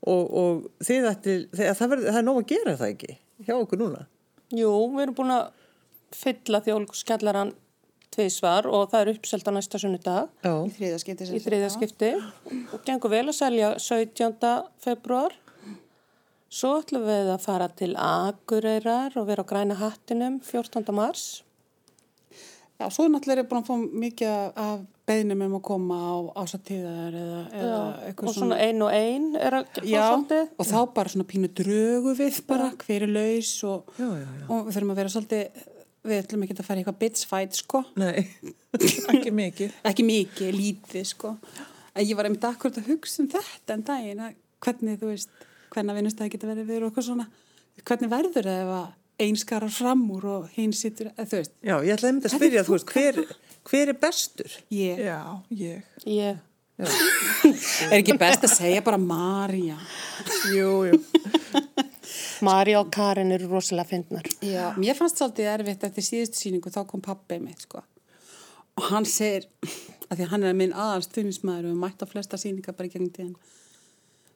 [0.10, 3.82] og, og þið ættir, það, verður, það er nóg að gera það ekki hjá okkur
[3.84, 4.06] núna.
[4.56, 5.50] Jú, við erum búin að
[6.20, 7.52] fylla þjólkskellaran
[8.14, 10.54] tviðsvar og það er uppselt á næsta sunnudag Já.
[10.66, 11.28] Í þriða skipti.
[11.28, 11.74] sem í sagt, þriðja já.
[11.76, 12.10] skipti
[12.74, 14.56] og gengur vel að selja 17.
[14.82, 15.36] februar.
[16.50, 20.88] Svo ætlum við að fara til Akureyrar og vera á græna hattinum 14.
[20.98, 21.44] mars.
[22.80, 24.32] Já, svo er náttúrulega búin að fá mikið
[24.64, 29.26] af beðnum um að koma á ásatíðar eða, eða eitthvað og svona ein og ein
[29.36, 30.46] er að fá Já, svolítið.
[30.56, 34.46] og þá bara svona pínu drögu við bara, hver er laus og, Já, já, já.
[34.48, 35.66] og við þurfum að vera svolítið,
[36.10, 37.84] við ætlum ekki að fara í eitthvað bitch fight, sko.
[38.00, 38.24] Nei.
[39.18, 39.76] ekki mikið.
[39.92, 41.36] Ekki mikið, lítið, sko.
[41.94, 45.36] En ég var einmitt akkurat að hugsa um þetta en daginn, að hvernig, þú veist,
[45.74, 47.28] hvernig vinnustæði geta verið við og eitthvað svona,
[47.86, 48.90] hvernig verður það ef að
[49.20, 52.66] einn skarar fram úr og hinn sittur, þú veist, Já, ég ætlaði einmitt að spyrja,
[52.68, 53.20] þú veist, hver,
[53.70, 54.56] hver er bestur?
[54.72, 55.20] ég, Já,
[55.60, 55.82] ég.
[56.08, 56.40] Ég,
[57.92, 59.76] er ekki best að segja bara Marja.
[60.56, 61.00] Jú, jú.
[62.48, 64.30] Marja og Karin eru rosalega fyndnar.
[64.40, 67.84] Já, mér fannst svolítið erfitt eftir síðustu síningu, þá kom pappið mitt, sko.
[68.80, 69.50] Og hann segir,
[70.08, 72.94] að því að hann er minn aðalstuðnismæður og við mætt á flesta síningar bara í
[72.94, 73.36] gegnum tíðan.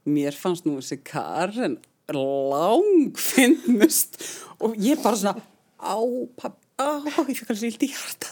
[0.03, 1.77] Mér fannst nú þessi Karen
[2.11, 4.17] langfinnust
[4.63, 5.41] og ég bara svona,
[5.79, 5.95] á,
[6.39, 6.81] papp, á,
[7.29, 8.27] ég fikk alveg sýlt í hjarta.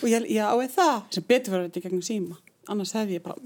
[0.00, 2.34] Og ég, já, er það, sem betur fyrir þetta í gegnum síma.
[2.70, 3.36] Annars hefði ég bara,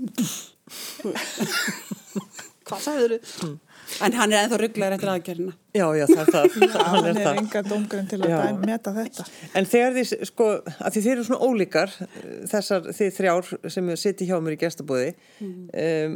[2.64, 3.52] hvað sagður þau?
[4.02, 5.52] En hann er ennþá rugglaður eftir aðgerðina.
[5.76, 6.44] Já, já, það er það.
[6.88, 9.22] Hann er er enga dómgurinn til að dæm, meta þetta.
[9.60, 11.90] En þegar þið, sko, að þið eru svona ólíkar,
[12.50, 13.44] þessar þið þrjár
[13.76, 15.10] sem sittir hjá mér í gestabóði,
[15.44, 16.12] um,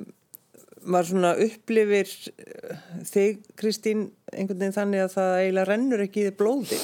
[0.85, 6.27] maður svona upplifir eh, þig, Kristín, einhvern veginn þannig að það eiginlega rennur ekki í
[6.29, 6.79] þið blóði.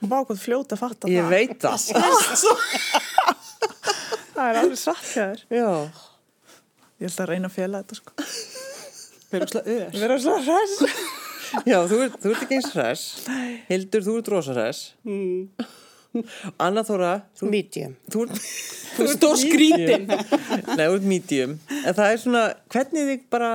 [0.00, 1.34] Hvað fljóta að fatta Ég það.
[1.34, 1.80] veit það.
[4.30, 5.42] Það er alveg satt hjá þér.
[5.52, 5.70] Já,
[7.00, 8.12] Ég ætla að reyna að fjela þetta sko.
[9.30, 9.94] Erum slað öður.
[10.02, 10.74] Vera svo hress.
[11.70, 13.04] já, þú ert, þú ert ekki eins hress.
[13.70, 14.82] Hildur, þú ert rosa hress.
[16.66, 17.96] Anna Þóra, þú, Medium.
[18.10, 18.44] þú ert...
[19.00, 20.08] Þú er stór skrítin.
[20.10, 21.52] Nei, þú ert medium.
[21.78, 22.40] En það er svona,
[22.74, 23.50] hvernig þið bara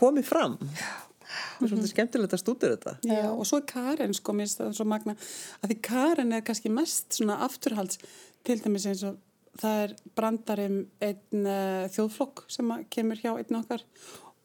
[0.00, 0.54] komið fram?
[0.62, 2.94] Það er svolítið skemmtilegt að stúdur þetta.
[3.06, 5.14] Já, og svo er Karen, sko, mér finnst það svo magna,
[5.60, 8.00] að því Karen er kannski mest svona afturhalds,
[8.42, 9.20] til dæmis eins og
[9.60, 13.84] það er brandarinn einn uh, þjóðflokk sem að kemur hjá einn okkar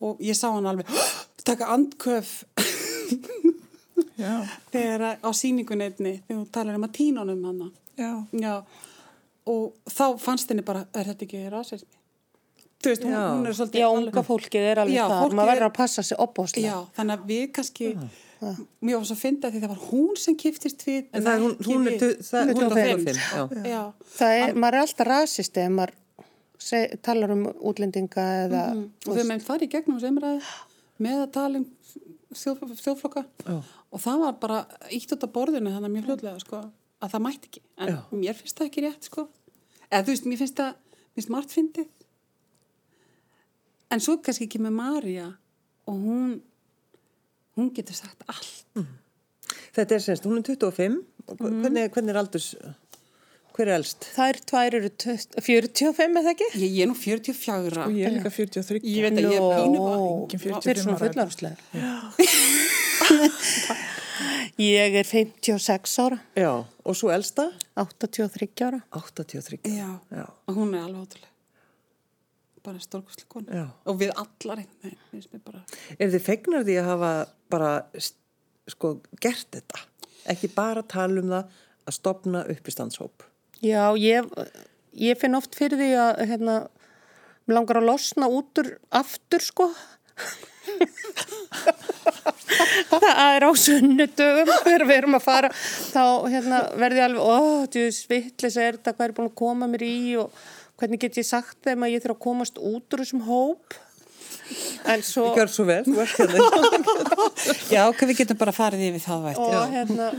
[0.04, 0.90] og ég sá hann alveg,
[1.48, 2.42] taka andköf
[4.72, 7.70] þegar að- á síningun einni, þegar hún talar um að tínunum hana.
[7.98, 8.12] já.
[8.32, 8.56] Já,
[9.48, 11.94] og þá fannst henni bara, er þetta ekki rasismi?
[12.78, 13.22] Þú veist, hún, Já.
[13.34, 13.80] hún er svolítið...
[13.82, 16.68] Já, unga fólkið er alveg Já, fólkið Maður er- verður að passa sig opbóðslega.
[16.68, 17.88] Já, þannig að við kannski,
[18.38, 21.08] var svo að finna því það var hún sem kiftist við.
[21.12, 22.00] En það er, hún, hún er, við.
[22.04, 23.72] tu- það, hún er 25, já.
[23.72, 23.82] Já,
[24.20, 25.96] Það er, maður er alltaf rasisti ef maður
[26.68, 28.62] seg, talar um útlendinga eða...
[29.08, 30.42] og við meðum farið í gegnum þessu umræði
[31.04, 31.68] með að tala um
[32.38, 33.24] þjóð, þjóðflokka.
[33.92, 34.60] Og það var bara
[34.94, 36.62] ítt út af borðinu þannig að mjög fljóðlega, sko.
[37.02, 37.62] að það mætti ekki.
[37.78, 37.98] En Já.
[38.12, 39.28] mér finnst það ekki rétt sko.
[39.88, 41.90] Eða þú veist, mér finnst það mér finnst margt fyndið.
[43.94, 45.28] En svo kannski ekki með Marja
[45.88, 46.32] og hún
[47.58, 48.66] hún getur sagt allt.
[49.74, 50.98] Þetta er semst, hún er 25.
[51.28, 52.52] og Hvernig, hvernig er aldurs,
[53.58, 54.00] hver er elst?
[54.16, 56.48] Þær tvær eru 20 45 eða ekki?
[56.62, 58.78] ég, ég er nú 44 Og ég er líka 43.
[58.86, 59.98] ég veit að ég er pínu var
[60.32, 61.04] Þeir 45 eru svona ára.
[61.08, 61.58] fullarslega.
[64.58, 66.50] Ég er 56 ára, Já,
[66.82, 67.44] og svo elsta?
[67.78, 68.80] 83 ára.
[68.90, 69.60] 83.
[69.70, 70.24] já, Já.
[70.48, 71.30] og hún er alveg ótrúlega
[72.68, 73.48] bara stórkostlega konu
[73.86, 74.60] og við allar
[75.46, 75.62] bara
[76.00, 77.12] Er þið fegnar því að hafa
[77.54, 77.70] bara,
[78.68, 78.88] sko,
[79.24, 79.78] gert þetta?
[80.34, 81.44] Ekki bara tala um það
[81.88, 83.16] að stopna uppistandshóp.
[83.64, 84.28] Já, ég,
[84.98, 86.58] ég finn oft fyrir því að, hérna,
[87.48, 89.72] mér langar að losna út úr aftur, sko.
[92.92, 97.38] það er á sunnudögum þegar við erum að fara þá hérna, verði ég alveg, ó,
[97.74, 100.40] þú svittlis er þetta, hvað er búin að koma mér í og
[100.78, 103.78] hvernig get ég sagt þeim að ég þurfa að komast út úr þessum hóp
[104.88, 106.44] en svo Gjör svo vel, hérna.
[107.74, 110.12] já, ok, við getum bara farið yfir það vært og hérna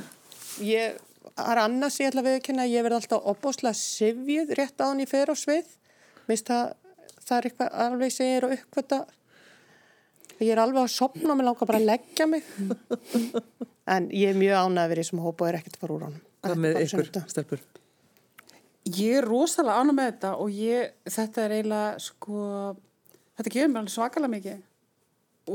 [0.64, 0.98] ég,
[1.38, 4.84] það er annars ég ætla að viðkynna að ég verði alltaf opbóslega sifjuð rétt á
[4.88, 5.70] hann ég fer á svið.
[6.28, 6.74] Mist það,
[7.22, 9.00] það er eitthvað alveg sem ég er að uppkvöta
[10.38, 12.46] ég er alveg að sopna og mér langar bara að leggja mig.
[13.88, 15.94] En ég er mjög ánægð að vera í þessum hóp og er ekkert að fara
[15.94, 16.24] úr honum.
[16.44, 17.62] Hvað með ykkur, stelpur?
[18.98, 22.42] Ég er rosalega ánum með þetta og ég, þetta er eiginlega sko,
[23.38, 24.58] þetta gefur mér alveg svakalega mikið.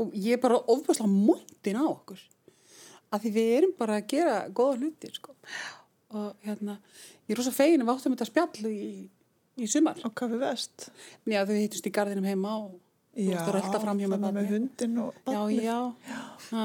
[0.02, 2.24] Og ég er bara ofbúslega montin á okkur
[3.14, 5.34] að því við erum bara að gera góða hluti sko.
[6.14, 6.76] og hérna
[7.26, 9.08] ég er rosa fegin að við áttum þetta spjall í,
[9.58, 9.98] í sumar.
[10.06, 10.88] Og kaffi vest.
[11.26, 12.74] Já, þau hittust í garðinum heima og
[13.14, 15.62] þú Já, varst að rölda fram hjá með þannig með hundin og Já, barnið.
[15.64, 15.78] já.
[16.50, 16.64] Ha,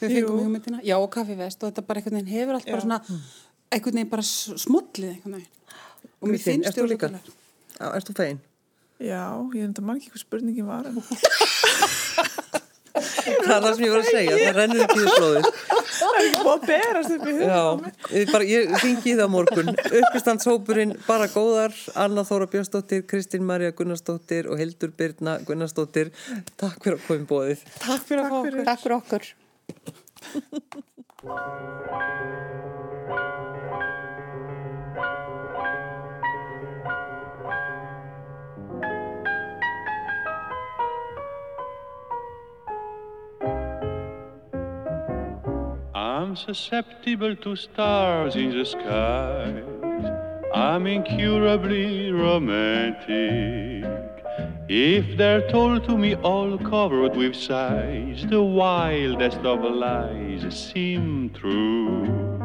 [0.00, 0.14] þau Jú.
[0.16, 0.80] fengum hugmyndina.
[0.86, 2.84] Já, og kaffi vest og þetta bara einhvern veginn hefur allt bara Já.
[2.86, 3.00] svona,
[3.70, 5.52] einhvern veginn bara s- smollið einhvern veginn.
[6.20, 7.10] Og mér finnst þú líka?
[7.80, 8.40] Já, ert þú fegin?
[9.00, 9.22] Já,
[9.54, 10.86] ég er enda mann ekki hvað spurningin var.
[10.86, 10.98] en-
[13.40, 15.44] Það er það sem ég var að segja, það rennur ekki í blóðið.
[15.90, 17.46] Það er ekki búið að berast upp í huga.
[17.50, 17.64] Já,
[18.14, 19.70] ég, bara, ég ringi í það morgun.
[20.00, 21.72] Uppistandshópurinn bara góðar,
[22.04, 26.12] Anna Þóra Björnsdóttir, Kristín Marja Gunnarsdóttir og Hildur Birna Gunnarsdóttir.
[26.60, 27.58] Takk fyrir að koma bóðið.
[27.80, 28.56] Takk fyrir að fá okkur.
[28.70, 29.24] Takk fyrir okkur
[46.20, 49.64] I'm susceptible to stars in the skies.
[50.52, 53.86] I'm incurably romantic.
[54.68, 62.38] If they're told to me all covered with sighs, the wildest of lies seem true.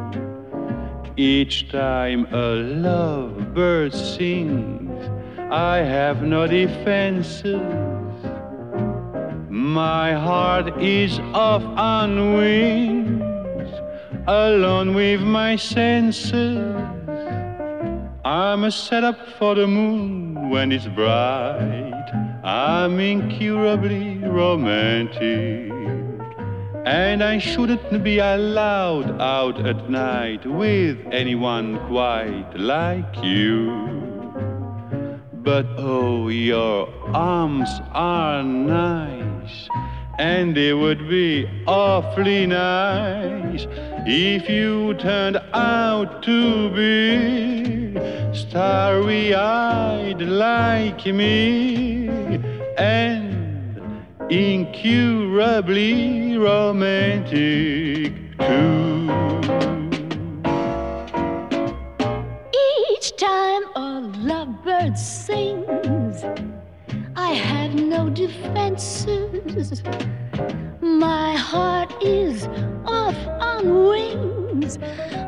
[1.18, 2.56] Each time a
[2.86, 5.04] lovebird sings,
[5.50, 7.60] I have no defenses.
[9.50, 13.15] My heart is off on wings,
[14.26, 16.58] alone with my senses.
[18.24, 22.10] I'm a setup for the moon when it's bright.
[22.42, 25.72] I'm incurably romantic.
[26.84, 33.86] And I shouldn't be allowed out at night with anyone quite like you.
[35.34, 39.68] But oh, your arms are nice,
[40.18, 43.66] and it would be awfully nice
[44.06, 47.92] if you turned out to be
[48.32, 52.08] starry eyed like me
[52.78, 53.80] and
[54.30, 59.10] incurably romantic too.
[62.90, 66.22] Each time a lovebird sings,
[67.26, 69.82] I have no defenses.
[70.80, 72.46] My heart is
[72.86, 74.78] off on wings,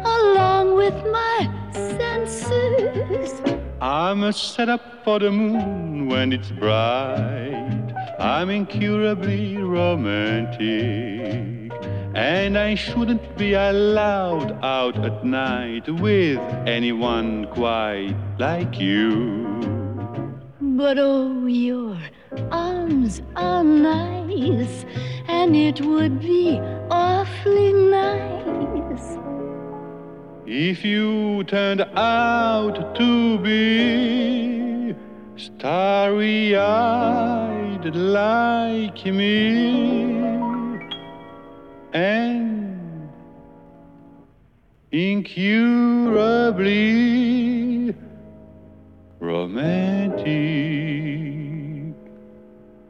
[0.04, 1.38] along with my
[1.72, 3.42] senses.
[3.80, 7.92] I'm a setup for the moon when it's bright.
[8.20, 10.62] I'm incurably romantic.
[12.14, 19.77] And I shouldn't be allowed out at night with anyone quite like you.
[20.78, 21.98] But oh, your
[22.52, 24.84] arms are nice,
[25.26, 29.18] and it would be awfully nice.
[30.46, 34.94] If you turned out to be
[35.34, 40.14] starry eyed like me
[41.92, 43.10] and
[44.92, 46.38] incurably
[49.20, 50.24] romantic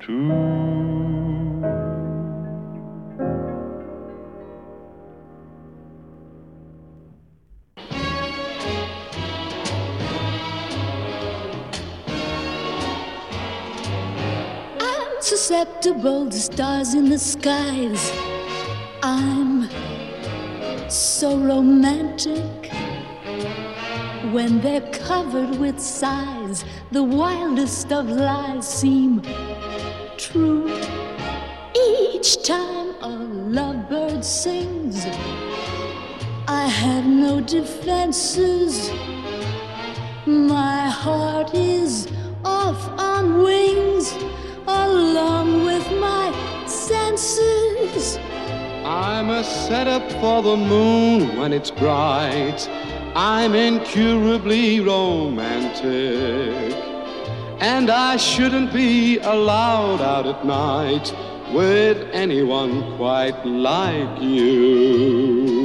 [0.00, 0.30] too.
[14.80, 18.12] I'm susceptible to stars in the skies.
[19.02, 19.68] I'm
[20.90, 22.67] so romantic
[24.32, 26.64] when they're covered with sighs.
[26.92, 29.22] The wildest of lies seem
[30.16, 30.68] true.
[31.74, 33.14] Each time a
[33.56, 35.06] lovebird sings,
[36.46, 38.90] I have no defenses.
[40.26, 42.08] My heart is
[42.44, 44.12] off on wings
[44.66, 46.32] along with my
[46.66, 48.18] senses.
[48.84, 52.68] I'm a setup for the moon when it's bright.
[53.14, 56.74] I'm incurably romantic.
[57.60, 61.12] And I shouldn't be allowed out at night
[61.52, 65.58] with anyone quite like you.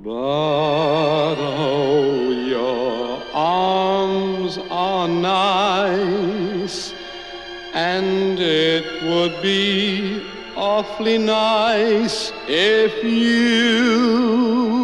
[0.00, 6.92] But oh, your arms are nice,
[7.74, 10.22] and it would be
[10.54, 14.75] awfully nice if you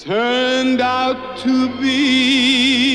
[0.00, 2.89] turned out to be